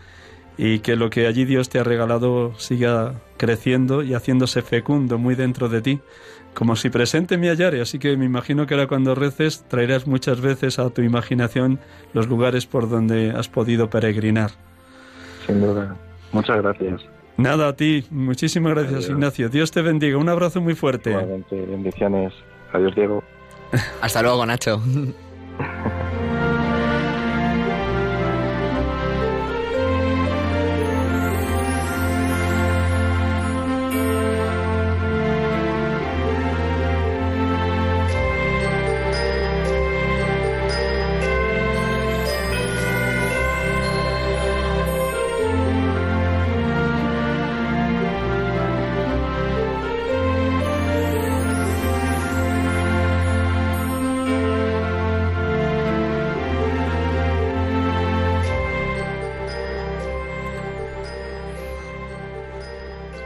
[0.57, 5.35] y que lo que allí Dios te ha regalado siga creciendo y haciéndose fecundo muy
[5.35, 5.99] dentro de ti,
[6.53, 7.81] como si presente me hallare.
[7.81, 11.79] Así que me imagino que ahora cuando reces traerás muchas veces a tu imaginación
[12.13, 14.51] los lugares por donde has podido peregrinar.
[15.45, 15.95] Sin duda.
[16.31, 17.01] Muchas gracias.
[17.37, 18.05] Nada, a ti.
[18.09, 19.49] Muchísimas gracias, Ignacio.
[19.49, 20.17] Dios te bendiga.
[20.17, 21.15] Un abrazo muy fuerte.
[21.51, 22.33] Bendiciones.
[22.71, 23.23] Adiós, Diego.
[24.01, 24.81] Hasta luego, Nacho.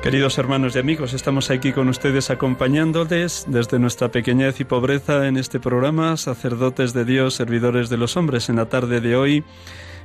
[0.09, 5.37] Queridos hermanos y amigos, estamos aquí con ustedes acompañándoles desde nuestra pequeñez y pobreza en
[5.37, 9.43] este programa, sacerdotes de Dios, servidores de los hombres, en la tarde de hoy,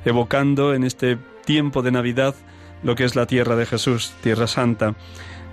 [0.05, 2.35] evocando en este tiempo de Navidad
[2.83, 4.93] lo que es la tierra de Jesús, Tierra Santa.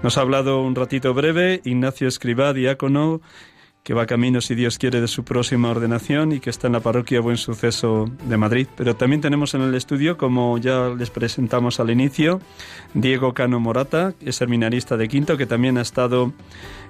[0.03, 3.23] Nos ha hablado un ratito breve Ignacio Escribá, diácono,
[3.83, 6.81] que va camino, si Dios quiere, de su próxima ordenación y que está en la
[6.81, 8.69] parroquia Buen Suceso de Madrid.
[8.77, 12.41] Pero también tenemos en el estudio, como ya les presentamos al inicio,
[12.95, 16.33] Diego Cano Morata, es seminarista de Quinto, que también ha estado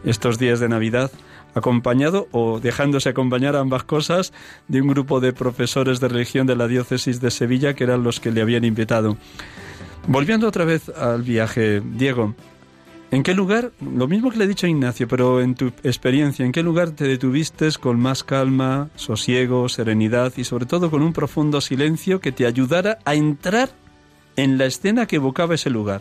[0.04, 1.10] estos días de Navidad
[1.54, 4.32] acompañado o dejándose acompañar ambas cosas
[4.68, 8.20] de un grupo de profesores de religión de la diócesis de Sevilla que eran los
[8.20, 9.16] que le habían invitado.
[10.06, 12.34] Volviendo otra vez al viaje, Diego,
[13.12, 16.46] ¿En qué lugar, lo mismo que le he dicho a Ignacio, pero en tu experiencia,
[16.46, 21.12] ¿en qué lugar te detuviste con más calma, sosiego, serenidad y sobre todo con un
[21.12, 23.68] profundo silencio que te ayudara a entrar
[24.36, 26.00] en la escena que evocaba ese lugar?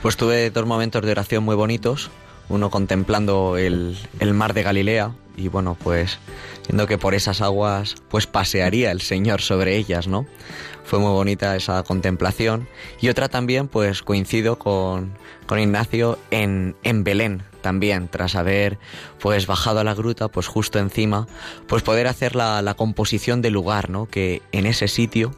[0.00, 2.10] Pues tuve dos momentos de oración muy bonitos,
[2.48, 6.18] uno contemplando el, el mar de Galilea y bueno, pues
[6.66, 10.26] viendo que por esas aguas pues pasearía el Señor sobre ellas, ¿no?
[10.84, 12.68] Fue muy bonita esa contemplación.
[13.00, 15.16] Y otra también, pues coincido con,
[15.46, 18.78] con Ignacio en, en Belén también, tras haber
[19.20, 21.26] pues bajado a la gruta, pues justo encima,
[21.66, 24.06] pues poder hacer la, la composición del lugar, ¿no?
[24.06, 25.32] Que en ese sitio,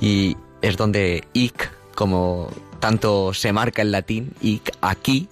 [0.00, 5.28] y es donde ic, como tanto se marca en latín, ic, aquí,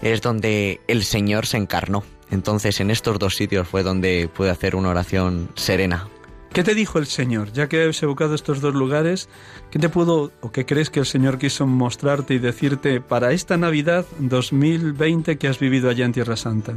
[0.00, 2.04] es donde el Señor se encarnó.
[2.30, 6.08] Entonces en estos dos sitios fue donde pude hacer una oración serena
[6.52, 7.52] ¿Qué te dijo el Señor?
[7.52, 9.28] Ya que has evocado estos dos lugares,
[9.70, 13.56] ¿qué te pudo o qué crees que el Señor quiso mostrarte y decirte para esta
[13.56, 16.74] Navidad 2020 que has vivido allá en Tierra Santa?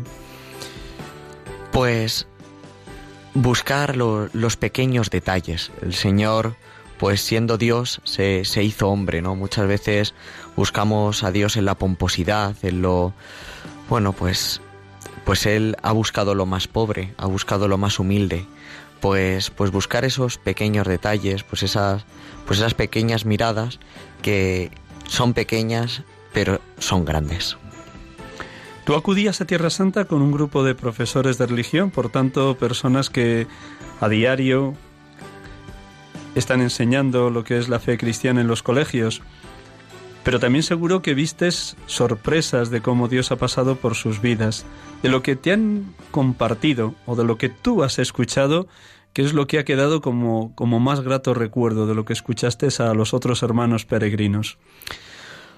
[1.72, 2.28] Pues
[3.34, 5.72] buscar los pequeños detalles.
[5.82, 6.56] El Señor,
[7.00, 9.36] pues siendo Dios, se, se hizo hombre, ¿no?
[9.36, 10.14] Muchas veces
[10.56, 13.14] buscamos a Dios en la pomposidad, en lo...
[13.90, 14.62] Bueno, pues,
[15.24, 18.46] pues Él ha buscado lo más pobre, ha buscado lo más humilde
[19.02, 22.06] pues, pues buscar esos pequeños detalles, pues esas,
[22.46, 23.80] pues esas pequeñas miradas
[24.22, 24.72] que
[25.08, 27.58] son pequeñas pero son grandes.
[28.86, 33.10] Tú acudías a Tierra Santa con un grupo de profesores de religión, por tanto, personas
[33.10, 33.48] que
[34.00, 34.74] a diario
[36.36, 39.22] están enseñando lo que es la fe cristiana en los colegios.
[40.24, 44.66] Pero también seguro que vistes sorpresas de cómo Dios ha pasado por sus vidas,
[45.02, 48.68] de lo que te han compartido o de lo que tú has escuchado,
[49.14, 52.68] que es lo que ha quedado como, como más grato recuerdo de lo que escuchaste
[52.80, 54.58] a los otros hermanos peregrinos.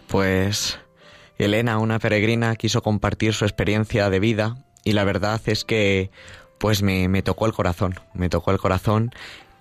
[0.08, 0.80] Pues
[1.38, 6.10] Elena, una peregrina, quiso compartir su experiencia de vida y la verdad es que
[6.58, 9.12] pues me, me tocó el corazón, me tocó el corazón.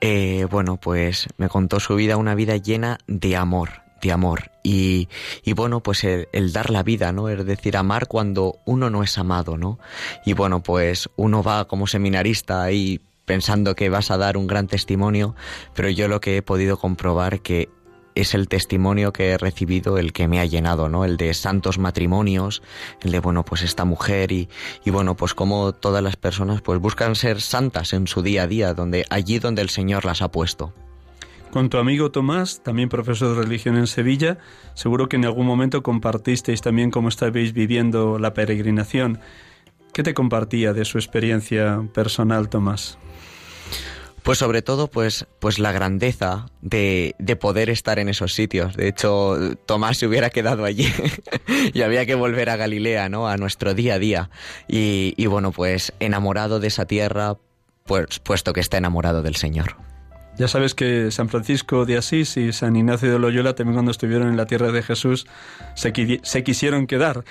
[0.00, 4.50] Eh, bueno, pues me contó su vida, una vida llena de amor, de amor.
[4.62, 5.08] Y,
[5.44, 7.28] y bueno, pues el, dar la vida, ¿no?
[7.28, 9.78] Es decir, amar cuando uno no es amado, ¿no?
[10.26, 14.66] Y bueno, pues uno va como seminarista ahí pensando que vas a dar un gran
[14.66, 15.34] testimonio,
[15.74, 17.70] pero yo lo que he podido comprobar que
[18.14, 21.04] es el testimonio que he recibido el que me ha llenado, ¿no?
[21.04, 22.62] El de santos matrimonios,
[23.00, 24.50] el de, bueno, pues esta mujer y,
[24.84, 28.46] y bueno, pues como todas las personas pues buscan ser santas en su día a
[28.46, 30.74] día, donde, allí donde el Señor las ha puesto.
[31.52, 34.38] Con tu amigo Tomás, también profesor de religión en Sevilla,
[34.72, 39.20] seguro que en algún momento compartisteis también cómo estabais viviendo la peregrinación.
[39.92, 42.96] ¿Qué te compartía de su experiencia personal, Tomás?
[44.22, 48.74] Pues sobre todo, pues, pues la grandeza de, de, poder estar en esos sitios.
[48.74, 49.36] De hecho,
[49.66, 50.90] Tomás se hubiera quedado allí
[51.74, 53.28] y había que volver a Galilea, ¿no?
[53.28, 54.30] A nuestro día a día.
[54.68, 57.36] Y, y bueno, pues enamorado de esa tierra,
[57.84, 59.91] pues puesto que está enamorado del Señor.
[60.38, 64.28] Ya sabes que San Francisco de Asís y San Ignacio de Loyola también cuando estuvieron
[64.28, 65.26] en la tierra de Jesús
[65.74, 67.24] se, se quisieron quedar.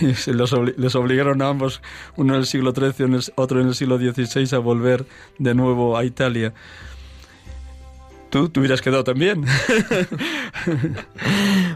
[0.26, 1.80] Los les obligaron a ambos,
[2.16, 5.06] uno en el siglo XIII, otro en el siglo XVI, a volver
[5.38, 6.52] de nuevo a Italia.
[8.30, 9.44] Tú te hubieras quedado también.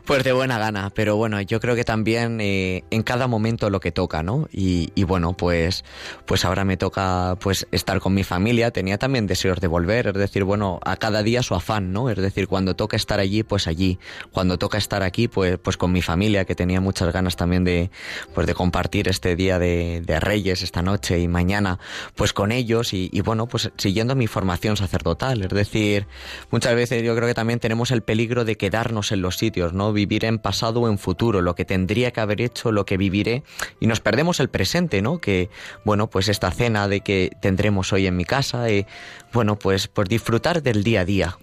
[0.04, 3.80] pues de buena gana, pero bueno, yo creo que también eh, en cada momento lo
[3.80, 4.48] que toca, ¿no?
[4.52, 5.84] Y, y, bueno, pues,
[6.26, 8.70] pues ahora me toca pues estar con mi familia.
[8.70, 12.10] Tenía también deseos de volver, es decir, bueno, a cada día su afán, ¿no?
[12.10, 13.98] Es decir, cuando toca estar allí, pues allí.
[14.30, 17.90] Cuando toca estar aquí, pues, pues con mi familia, que tenía muchas ganas también de,
[18.34, 21.78] pues de compartir este día de, de Reyes, esta noche y mañana,
[22.14, 26.06] pues con ellos y, y bueno, pues siguiendo mi formación sacerdotal, es decir,
[26.50, 29.93] muchas veces yo creo que también tenemos el peligro de quedarnos en los sitios, ¿no?
[29.94, 33.42] Vivir en pasado o en futuro, lo que tendría que haber hecho, lo que viviré,
[33.80, 35.18] y nos perdemos el presente, ¿no?
[35.18, 35.48] Que,
[35.84, 38.86] bueno, pues esta cena de que tendremos hoy en mi casa, y,
[39.32, 41.38] bueno, pues por disfrutar del día a día.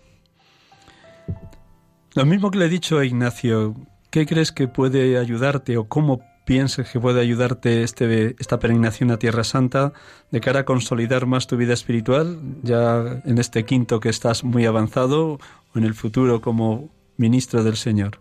[2.13, 3.75] Lo mismo que le he dicho a Ignacio,
[4.09, 9.17] ¿qué crees que puede ayudarte o cómo piensas que puede ayudarte este, esta peregrinación a
[9.17, 9.93] Tierra Santa
[10.31, 14.65] de cara a consolidar más tu vida espiritual, ya en este quinto que estás muy
[14.65, 15.39] avanzado
[15.73, 18.19] o en el futuro como ministro del Señor?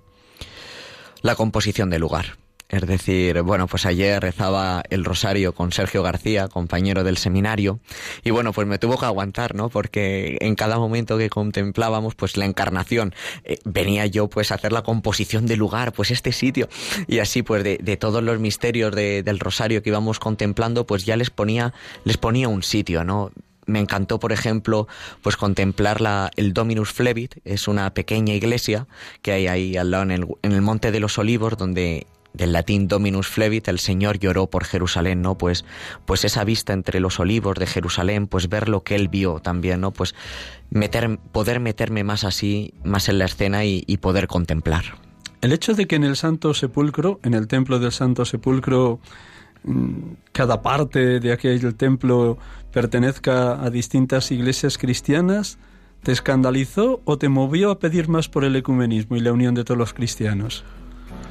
[1.23, 2.37] La composición del lugar.
[2.71, 7.81] Es decir, bueno, pues ayer rezaba el rosario con Sergio García, compañero del seminario,
[8.23, 9.71] y bueno, pues me tuvo que aguantar, ¿no?
[9.71, 13.13] Porque en cada momento que contemplábamos, pues la encarnación,
[13.43, 16.69] eh, venía yo pues a hacer la composición del lugar, pues este sitio,
[17.09, 21.05] y así pues de, de todos los misterios de, del rosario que íbamos contemplando, pues
[21.05, 23.33] ya les ponía, les ponía un sitio, ¿no?
[23.71, 24.89] Me encantó, por ejemplo,
[25.23, 28.87] pues contemplar la, el Dominus Flevit, es una pequeña iglesia
[29.23, 32.53] que hay ahí al lado en el, en el Monte de los Olivos, donde del
[32.53, 35.37] latín Dominus Flevit, el Señor lloró por Jerusalén, ¿no?
[35.37, 35.65] Pues,
[36.07, 39.81] pues esa vista entre los olivos de Jerusalén, pues ver lo que él vio también,
[39.81, 39.91] ¿no?
[39.91, 40.15] Pues
[40.71, 44.85] meter, poder meterme más así, más en la escena y, poder contemplar.
[45.43, 49.01] El hecho de que en el Santo Sepulcro, en el templo del Santo Sepulcro,
[50.33, 52.39] cada parte de aquel templo
[52.71, 55.59] pertenezca a distintas iglesias cristianas,
[56.03, 59.65] ¿te escandalizó o te movió a pedir más por el ecumenismo y la unión de
[59.65, 60.65] todos los cristianos?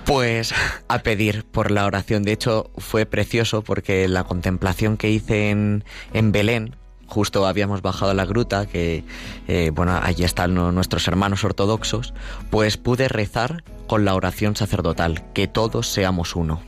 [0.06, 0.54] Pues
[0.88, 2.24] a pedir por la oración.
[2.24, 5.84] De hecho, fue precioso porque la contemplación que hice en,
[6.14, 6.76] en Belén,
[7.06, 9.04] justo habíamos bajado a la gruta, que
[9.48, 12.14] eh, bueno, allí están nuestros hermanos ortodoxos,
[12.50, 16.62] pues pude rezar con la oración sacerdotal, que todos seamos uno.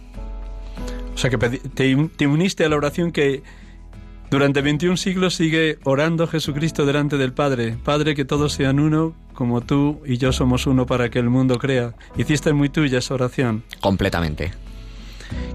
[1.14, 3.44] O sea que te, te uniste a la oración que
[4.32, 7.78] durante 21 siglos sigue orando Jesucristo delante del Padre.
[7.84, 11.60] Padre, que todos sean uno, como tú y yo somos uno para que el mundo
[11.60, 11.94] crea.
[12.16, 13.64] Hiciste muy tuya esa oración.
[13.82, 14.54] Completamente.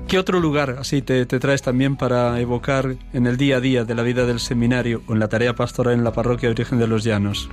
[0.07, 3.85] ¿Qué otro lugar así te, te, traes también para evocar en el día a día
[3.85, 6.87] de la vida del seminario o en la tarea pastoral en la parroquia Virgen de
[6.87, 7.49] los Llanos?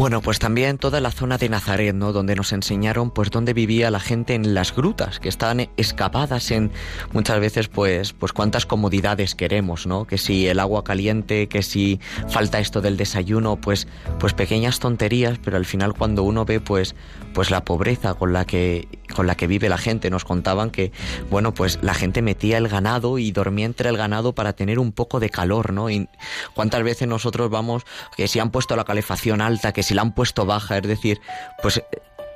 [0.00, 2.14] Bueno, pues también toda la zona de Nazaret, ¿no?
[2.14, 6.70] Donde nos enseñaron, pues, dónde vivía la gente en las grutas, que estaban escapadas en
[7.12, 10.06] muchas veces, pues, pues cuántas comodidades queremos, ¿no?
[10.06, 13.88] Que si el agua caliente, que si falta esto del desayuno, pues,
[14.18, 16.94] pues pequeñas tonterías, pero al final cuando uno ve, pues,
[17.34, 20.92] pues la pobreza con la que con la que vive la gente, nos contaban que,
[21.30, 24.92] bueno, pues la gente metía el ganado y dormía entre el ganado para tener un
[24.92, 25.90] poco de calor, ¿no?
[25.90, 26.08] Y
[26.54, 27.84] cuántas veces nosotros vamos
[28.16, 31.20] que si han puesto la calefacción alta, que si la han puesto baja, es decir,
[31.62, 31.82] pues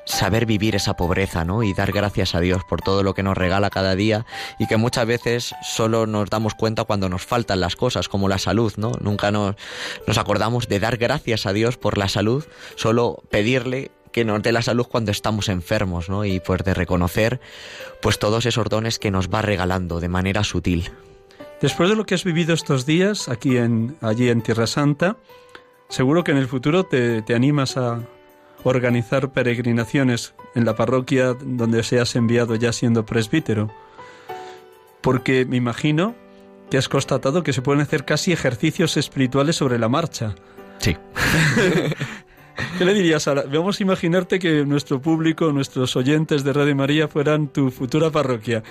[0.04, 1.62] saber vivir esa pobreza, ¿no?
[1.62, 4.26] Y dar gracias a Dios por todo lo que nos regala cada día
[4.58, 8.38] y que muchas veces solo nos damos cuenta cuando nos faltan las cosas, como la
[8.38, 8.92] salud, ¿no?
[9.00, 9.56] Nunca nos,
[10.06, 12.44] nos acordamos de dar gracias a Dios por la salud,
[12.76, 16.24] solo pedirle que nos dé la salud cuando estamos enfermos, ¿no?
[16.24, 17.40] Y pues de reconocer
[18.00, 20.92] pues todos esos dones que nos va regalando de manera sutil.
[21.60, 25.16] Después de lo que has vivido estos días aquí en allí en Tierra Santa,
[25.88, 28.02] seguro que en el futuro te, te animas a
[28.62, 33.68] organizar peregrinaciones en la parroquia donde seas enviado ya siendo presbítero.
[35.00, 36.14] Porque me imagino
[36.70, 40.36] que has constatado que se pueden hacer casi ejercicios espirituales sobre la marcha.
[40.78, 40.96] Sí.
[42.78, 43.44] ¿Qué le dirías ahora?
[43.52, 48.62] Vamos a imaginarte que nuestro público, nuestros oyentes de Radio María fueran tu futura parroquia.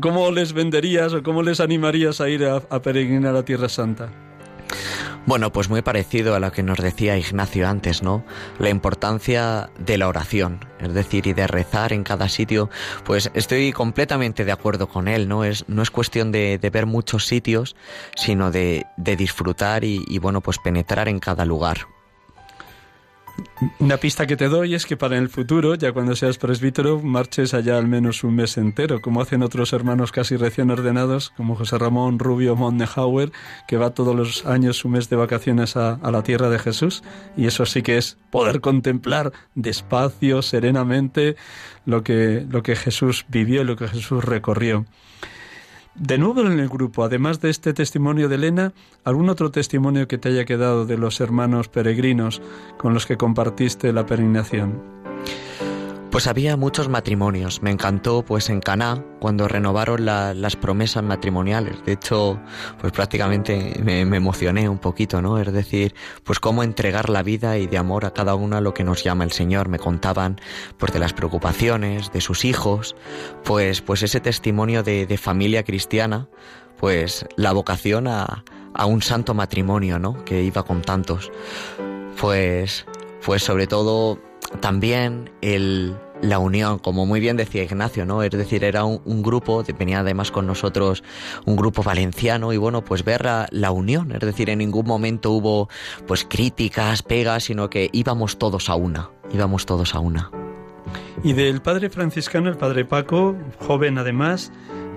[0.00, 4.10] ¿Cómo les venderías o cómo les animarías a ir a, peregrinar a Tierra Santa?
[5.26, 8.24] Bueno, pues muy parecido a lo que nos decía Ignacio antes, ¿no?
[8.58, 12.70] La importancia de la oración, es decir, y de rezar en cada sitio,
[13.04, 15.44] pues estoy completamente de acuerdo con él, ¿no?
[15.44, 17.76] Es, no es cuestión de, ver muchos sitios,
[18.16, 21.97] sino de, disfrutar y, bueno, pues penetrar en cada lugar.
[23.80, 27.54] Una pista que te doy es que para el futuro, ya cuando seas presbítero, marches
[27.54, 31.76] allá al menos un mes entero, como hacen otros hermanos casi recién ordenados, como José
[31.78, 33.32] Ramón Rubio Montenhauer,
[33.66, 37.02] que va todos los años un mes de vacaciones a, a la tierra de Jesús.
[37.36, 41.36] Y eso sí que es poder contemplar despacio, serenamente,
[41.84, 44.86] lo que, lo que Jesús vivió y lo que Jesús recorrió.
[45.98, 48.72] De nuevo en el grupo, además de este testimonio de Elena,
[49.02, 52.40] ¿algún otro testimonio que te haya quedado de los hermanos peregrinos
[52.76, 54.80] con los que compartiste la peregrinación?
[56.10, 57.62] Pues había muchos matrimonios.
[57.62, 61.84] Me encantó, pues en Caná, cuando renovaron las promesas matrimoniales.
[61.84, 62.40] De hecho,
[62.80, 65.38] pues prácticamente me, emocioné un poquito, ¿no?
[65.38, 65.94] Es decir,
[66.24, 69.04] pues cómo entregar la vida y de amor a cada uno a lo que nos
[69.04, 69.68] llama el Señor.
[69.68, 70.40] Me contaban,
[70.78, 72.96] pues de las preocupaciones, de sus hijos,
[73.44, 76.28] pues, pues ese testimonio de, de familia cristiana,
[76.78, 80.24] pues la vocación a, a un santo matrimonio, ¿no?
[80.24, 81.30] Que iba con tantos.
[82.18, 82.86] Pues,
[83.22, 84.18] pues sobre todo
[84.60, 88.22] también el, la unión, como muy bien decía Ignacio, ¿no?
[88.22, 91.02] Es decir, era un, grupo, venía además con nosotros
[91.44, 95.68] un grupo valenciano y bueno, pues ver la, unión, es decir, en ningún momento hubo
[96.06, 100.30] pues críticas, pegas, sino que íbamos todos a una, íbamos todos a una.
[101.22, 104.52] Y del padre franciscano, el padre Paco, joven además,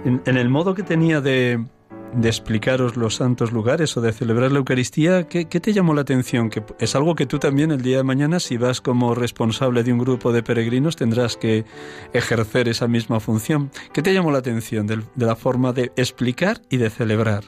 [0.05, 1.65] en el modo que tenía de,
[2.13, 6.49] de explicaros los santos lugares o de celebrar la Eucaristía, ¿qué, te llamó la atención?
[6.49, 9.93] Que es algo que tú también el día de mañana, si vas como responsable de
[9.93, 11.65] un grupo de peregrinos, tendrás que
[12.13, 13.71] ejercer esa misma función.
[13.93, 17.43] ¿Qué te llamó la atención de la forma de explicar y de celebrar?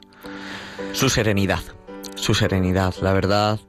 [0.94, 1.64] Su serenidad
[2.24, 2.96] su serenidad.
[3.02, 3.60] La verdad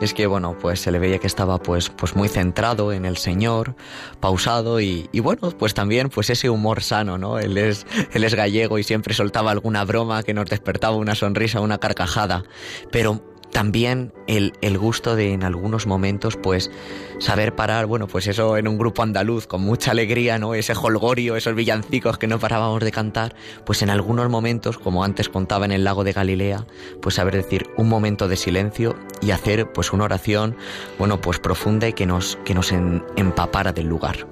[0.00, 3.16] es que, bueno, pues se le veía que estaba pues, pues muy centrado en el
[3.16, 3.74] Señor,
[4.20, 7.38] pausado y, y, bueno, pues también pues ese humor sano, ¿no?
[7.38, 11.60] Él es, él es gallego y siempre soltaba alguna broma que nos despertaba una sonrisa,
[11.60, 12.44] una carcajada.
[12.90, 13.20] Pero
[13.54, 16.72] también el, el, gusto de en algunos momentos pues
[17.20, 20.54] saber parar, bueno, pues eso en un grupo andaluz con mucha alegría, ¿no?
[20.54, 25.28] Ese holgorio, esos villancicos que no parábamos de cantar, pues en algunos momentos, como antes
[25.28, 26.66] contaba en el lago de Galilea,
[27.00, 30.56] pues saber decir un momento de silencio y hacer pues una oración,
[30.98, 34.26] bueno, pues profunda y que nos, que nos empapara del lugar.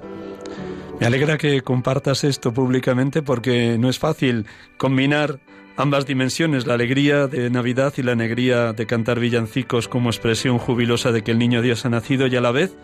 [0.99, 4.47] Me alegra que compartas esto públicamente porque no es fácil
[4.77, 5.39] combinar
[5.77, 11.11] ambas dimensiones, la alegría de Navidad y la alegría de cantar villancicos como expresión jubilosa
[11.11, 12.75] de que el niño Dios ha nacido y a la vez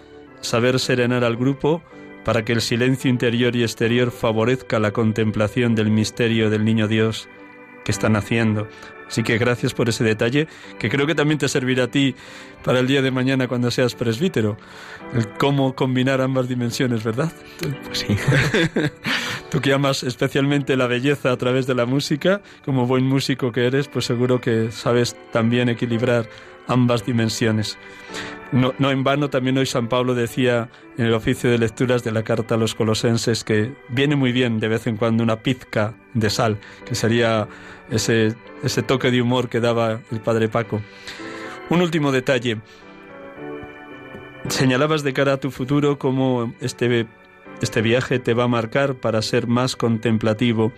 [0.41, 1.81] saber serenar al grupo
[2.25, 7.27] para que el silencio interior y exterior favorezca la contemplación del misterio del niño Dios
[7.83, 8.67] que está naciendo.
[9.07, 12.15] Así que gracias por ese detalle, que creo que también te servirá a ti
[12.63, 14.57] para el día de mañana cuando seas presbítero.
[15.15, 17.31] El cómo combinar ambas dimensiones, ¿verdad?
[17.85, 18.07] Pues sí.
[19.49, 23.65] Tú que amas especialmente la belleza a través de la música, como buen músico que
[23.65, 26.29] eres, pues seguro que sabes también equilibrar
[26.67, 27.77] ambas dimensiones.
[28.51, 32.11] No, no, en vano también hoy San Pablo decía en el oficio de lecturas de
[32.11, 35.95] la carta a los colosenses que viene muy bien de vez en cuando una pizca
[36.13, 37.47] de sal, que sería
[37.89, 40.79] ese, ese toque de humor que daba el padre Paco.
[41.69, 42.57] Un último detalle.
[44.47, 47.07] Señalabas de cara a tu futuro cómo este
[47.61, 50.71] este viaje te va a marcar para ser más contemplativo.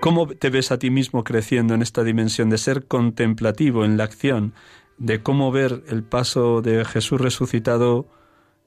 [0.00, 4.04] ¿Cómo te ves a ti mismo creciendo en esta dimensión de ser contemplativo en la
[4.04, 4.54] acción,
[4.98, 8.06] de cómo ver el paso de Jesús resucitado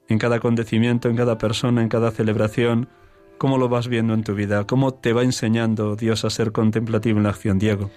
[0.08, 2.88] en cada acontecimiento, en cada persona, en cada celebración?
[3.38, 4.66] ¿Cómo lo vas viendo en tu vida?
[4.66, 7.90] ¿Cómo te va enseñando Dios a ser contemplativo en la acción, Diego?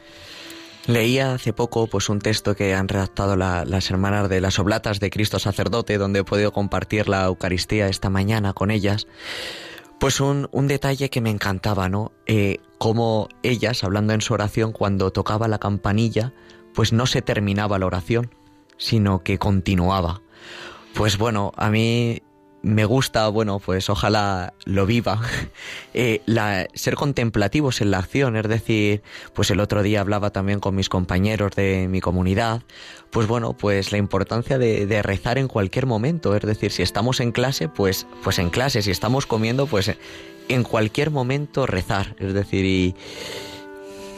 [0.87, 5.11] Leía hace poco pues un texto que han redactado las hermanas de las Oblatas de
[5.11, 9.07] Cristo Sacerdote, donde he podido compartir la Eucaristía esta mañana con ellas.
[9.99, 12.11] Pues un, un detalle que me encantaba, ¿no?
[12.25, 16.33] Eh, como ellas, hablando en su oración, cuando tocaba la campanilla,
[16.73, 18.33] pues no se terminaba la oración,
[18.77, 20.21] sino que continuaba.
[20.95, 22.23] Pues bueno, a mí
[22.63, 25.19] me gusta, bueno, pues ojalá lo viva,
[25.93, 29.01] eh, la, ser contemplativos en la acción, es decir,
[29.33, 32.61] pues el otro día hablaba también con mis compañeros de mi comunidad,
[33.09, 37.19] pues bueno, pues la importancia de, de, rezar en cualquier momento, es decir, si estamos
[37.19, 39.91] en clase, pues, pues en clase, si estamos comiendo, pues
[40.47, 42.95] en cualquier momento rezar, es decir, y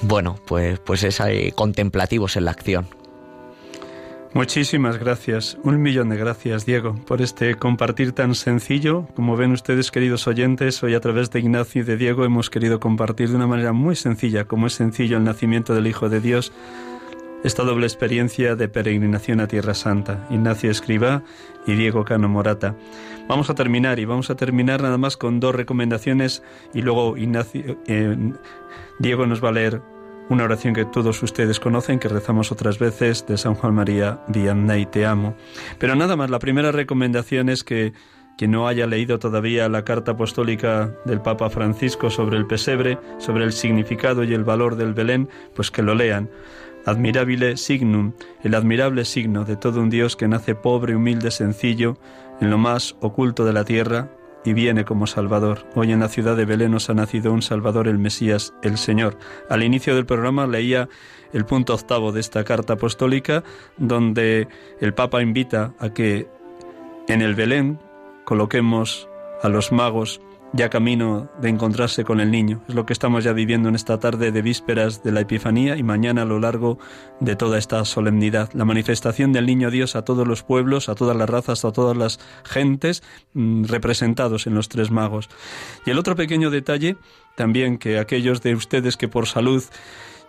[0.01, 1.21] bueno, pues, pues es
[1.55, 3.02] contemplativos en la acción.
[4.33, 9.05] Muchísimas gracias, un millón de gracias, Diego, por este compartir tan sencillo.
[9.15, 12.79] Como ven ustedes, queridos oyentes, hoy a través de Ignacio y de Diego hemos querido
[12.79, 16.51] compartir de una manera muy sencilla, como es sencillo el nacimiento del Hijo de Dios,
[17.43, 20.25] esta doble experiencia de peregrinación a Tierra Santa.
[20.31, 21.21] Ignacio Escriba
[21.67, 22.75] y Diego Cano Morata.
[23.27, 26.41] Vamos a terminar y vamos a terminar nada más con dos recomendaciones
[26.73, 28.17] y luego Ignacio, eh,
[28.97, 29.92] Diego nos va a leer
[30.29, 34.85] una oración que todos ustedes conocen, que rezamos otras veces, de San Juan María Vianney,
[34.85, 35.35] Te amo.
[35.79, 37.93] Pero nada más, la primera recomendación es que
[38.37, 43.43] quien no haya leído todavía la carta apostólica del Papa Francisco sobre el pesebre, sobre
[43.45, 46.29] el significado y el valor del Belén, pues que lo lean.
[46.85, 48.13] Admirabile signum,
[48.43, 51.97] el admirable signo de todo un Dios que nace pobre, humilde, sencillo,
[52.41, 54.09] en lo más oculto de la tierra,
[54.45, 55.65] y viene como Salvador.
[55.75, 59.17] Hoy en la ciudad de Belén nos ha nacido un Salvador, el Mesías, el Señor.
[59.49, 60.89] Al inicio del programa leía
[61.31, 63.43] el punto octavo de esta carta apostólica,
[63.77, 64.47] donde
[64.79, 66.27] el Papa invita a que
[67.07, 67.79] en el Belén
[68.25, 69.09] coloquemos
[69.41, 70.21] a los magos
[70.53, 72.61] ya camino de encontrarse con el niño.
[72.67, 75.83] Es lo que estamos ya viviendo en esta tarde de vísperas de la Epifanía y
[75.83, 76.77] mañana a lo largo
[77.19, 78.51] de toda esta solemnidad.
[78.53, 81.97] La manifestación del niño Dios a todos los pueblos, a todas las razas, a todas
[81.97, 83.01] las gentes
[83.33, 85.29] mm, representados en los tres magos.
[85.87, 86.97] Y el otro pequeño detalle,
[87.35, 89.63] también que aquellos de ustedes que por salud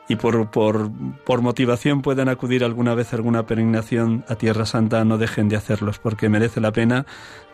[0.09, 0.91] y por, por,
[1.25, 5.57] por, motivación puedan acudir alguna vez a alguna peregrinación a Tierra Santa, no dejen de
[5.57, 7.07] hacerlos, porque merece la pena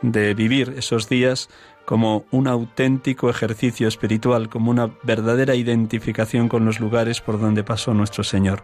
[0.02, 1.48] de vivir esos días
[1.84, 7.94] como un auténtico ejercicio espiritual, como una verdadera identificación con los lugares por donde pasó
[7.94, 8.62] nuestro Señor.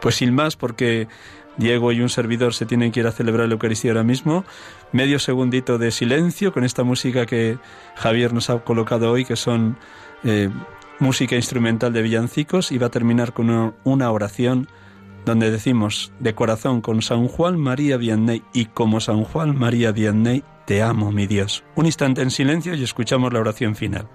[0.00, 1.08] Pues sin más, porque
[1.56, 4.44] Diego y un servidor se tienen que ir a celebrar la Eucaristía ahora mismo,
[4.92, 7.58] medio segundito de silencio con esta música que
[7.94, 9.76] Javier nos ha colocado hoy, que son
[10.24, 10.50] eh,
[10.98, 14.68] música instrumental de villancicos, y va a terminar con una oración
[15.24, 20.44] donde decimos de corazón con San Juan María Vianney y como San Juan María Vianney,
[20.64, 21.64] te amo, mi Dios.
[21.74, 24.08] Un instante en silencio y escuchamos la oración final.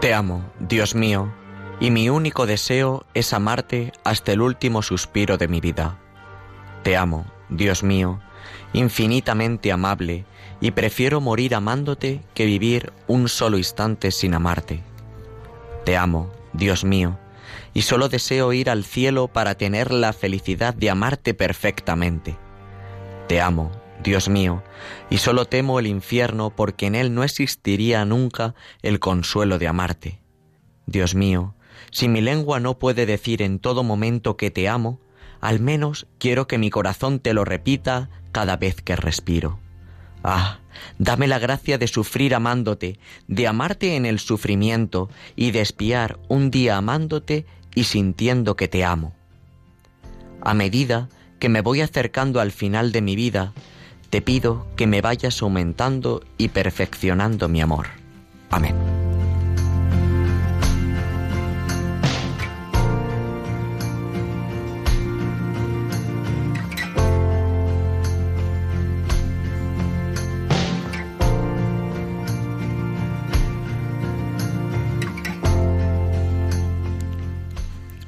[0.00, 1.32] Te amo, Dios mío
[1.80, 5.98] y mi único deseo es amarte hasta el último suspiro de mi vida.
[6.82, 8.20] Te amo, Dios mío,
[8.72, 10.24] infinitamente amable,
[10.60, 14.82] y prefiero morir amándote que vivir un solo instante sin amarte.
[15.84, 17.18] Te amo, Dios mío,
[17.74, 22.36] y solo deseo ir al cielo para tener la felicidad de amarte perfectamente.
[23.28, 23.70] Te amo,
[24.02, 24.62] Dios mío,
[25.10, 30.20] y solo temo el infierno porque en él no existiría nunca el consuelo de amarte.
[30.86, 31.54] Dios mío,
[31.90, 35.00] si mi lengua no puede decir en todo momento que te amo,
[35.40, 39.58] al menos quiero que mi corazón te lo repita cada vez que respiro.
[40.24, 40.58] Ah,
[40.98, 46.50] dame la gracia de sufrir amándote, de amarte en el sufrimiento y de espiar un
[46.50, 49.14] día amándote y sintiendo que te amo.
[50.40, 51.08] A medida
[51.38, 53.52] que me voy acercando al final de mi vida,
[54.10, 57.86] te pido que me vayas aumentando y perfeccionando mi amor.
[58.50, 58.87] Amén.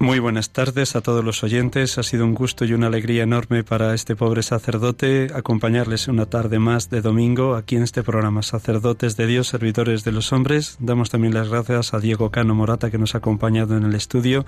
[0.02, 1.98] Muy buenas tardes a todos los oyentes.
[1.98, 6.58] Ha sido un gusto y una alegría enorme para este pobre sacerdote acompañarles una tarde
[6.58, 10.78] más de domingo aquí en este programa Sacerdotes de Dios, Servidores de los Hombres.
[10.80, 14.46] Damos también las gracias a Diego Cano Morata que nos ha acompañado en el estudio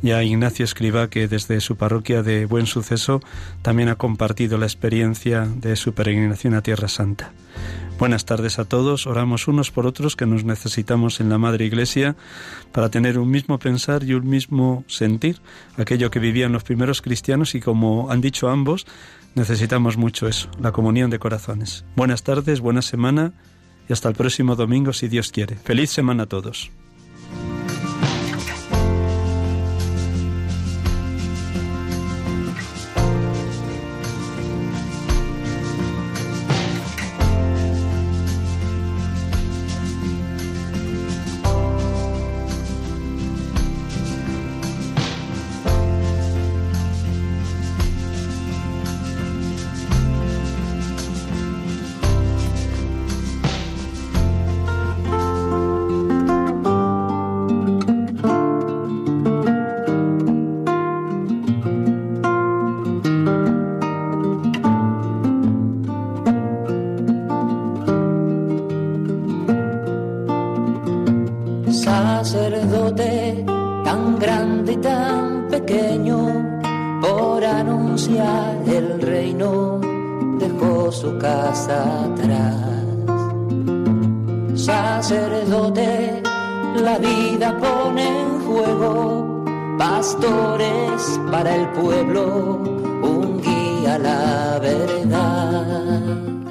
[0.00, 3.20] y a Ignacio Escriba que desde su parroquia de Buen Suceso
[3.62, 7.32] también ha compartido la experiencia de su peregrinación a Tierra Santa.
[7.98, 9.08] Buenas tardes a todos.
[9.08, 12.14] Oramos unos por otros que nos necesitamos en la Madre Iglesia
[12.70, 15.40] para tener un mismo pensar y un mismo sentir,
[15.76, 18.86] aquello que vivían los primeros cristianos y como han dicho ambos,
[19.34, 21.84] necesitamos mucho eso, la comunión de corazones.
[21.96, 23.32] Buenas tardes, buena semana
[23.88, 25.56] y hasta el próximo domingo si Dios quiere.
[25.56, 26.70] Feliz semana a todos.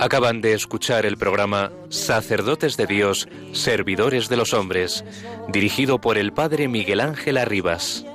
[0.08, 5.04] Acaban de escuchar el programa Sacerdotes de Dios, Servidores de los Hombres,
[5.50, 8.06] dirigido por el Padre Miguel Ángel Arribas.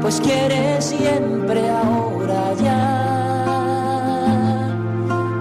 [0.00, 3.02] Pues quiere siempre ahora ya.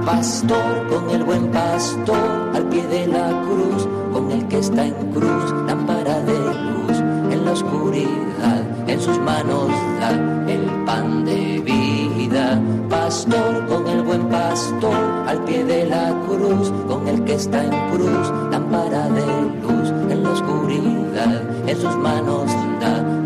[0.07, 5.11] Pastor con el buen pastor al pie de la cruz, con el que está en
[5.11, 6.97] cruz, lámpara de luz
[7.31, 9.69] en la oscuridad, en sus manos
[9.99, 10.09] da
[10.51, 12.00] el pan de vida.
[12.89, 14.95] Pastor con el buen pastor
[15.27, 19.25] al pie de la cruz, con el que está en cruz, lámpara de
[19.61, 23.20] luz en la oscuridad, en sus manos da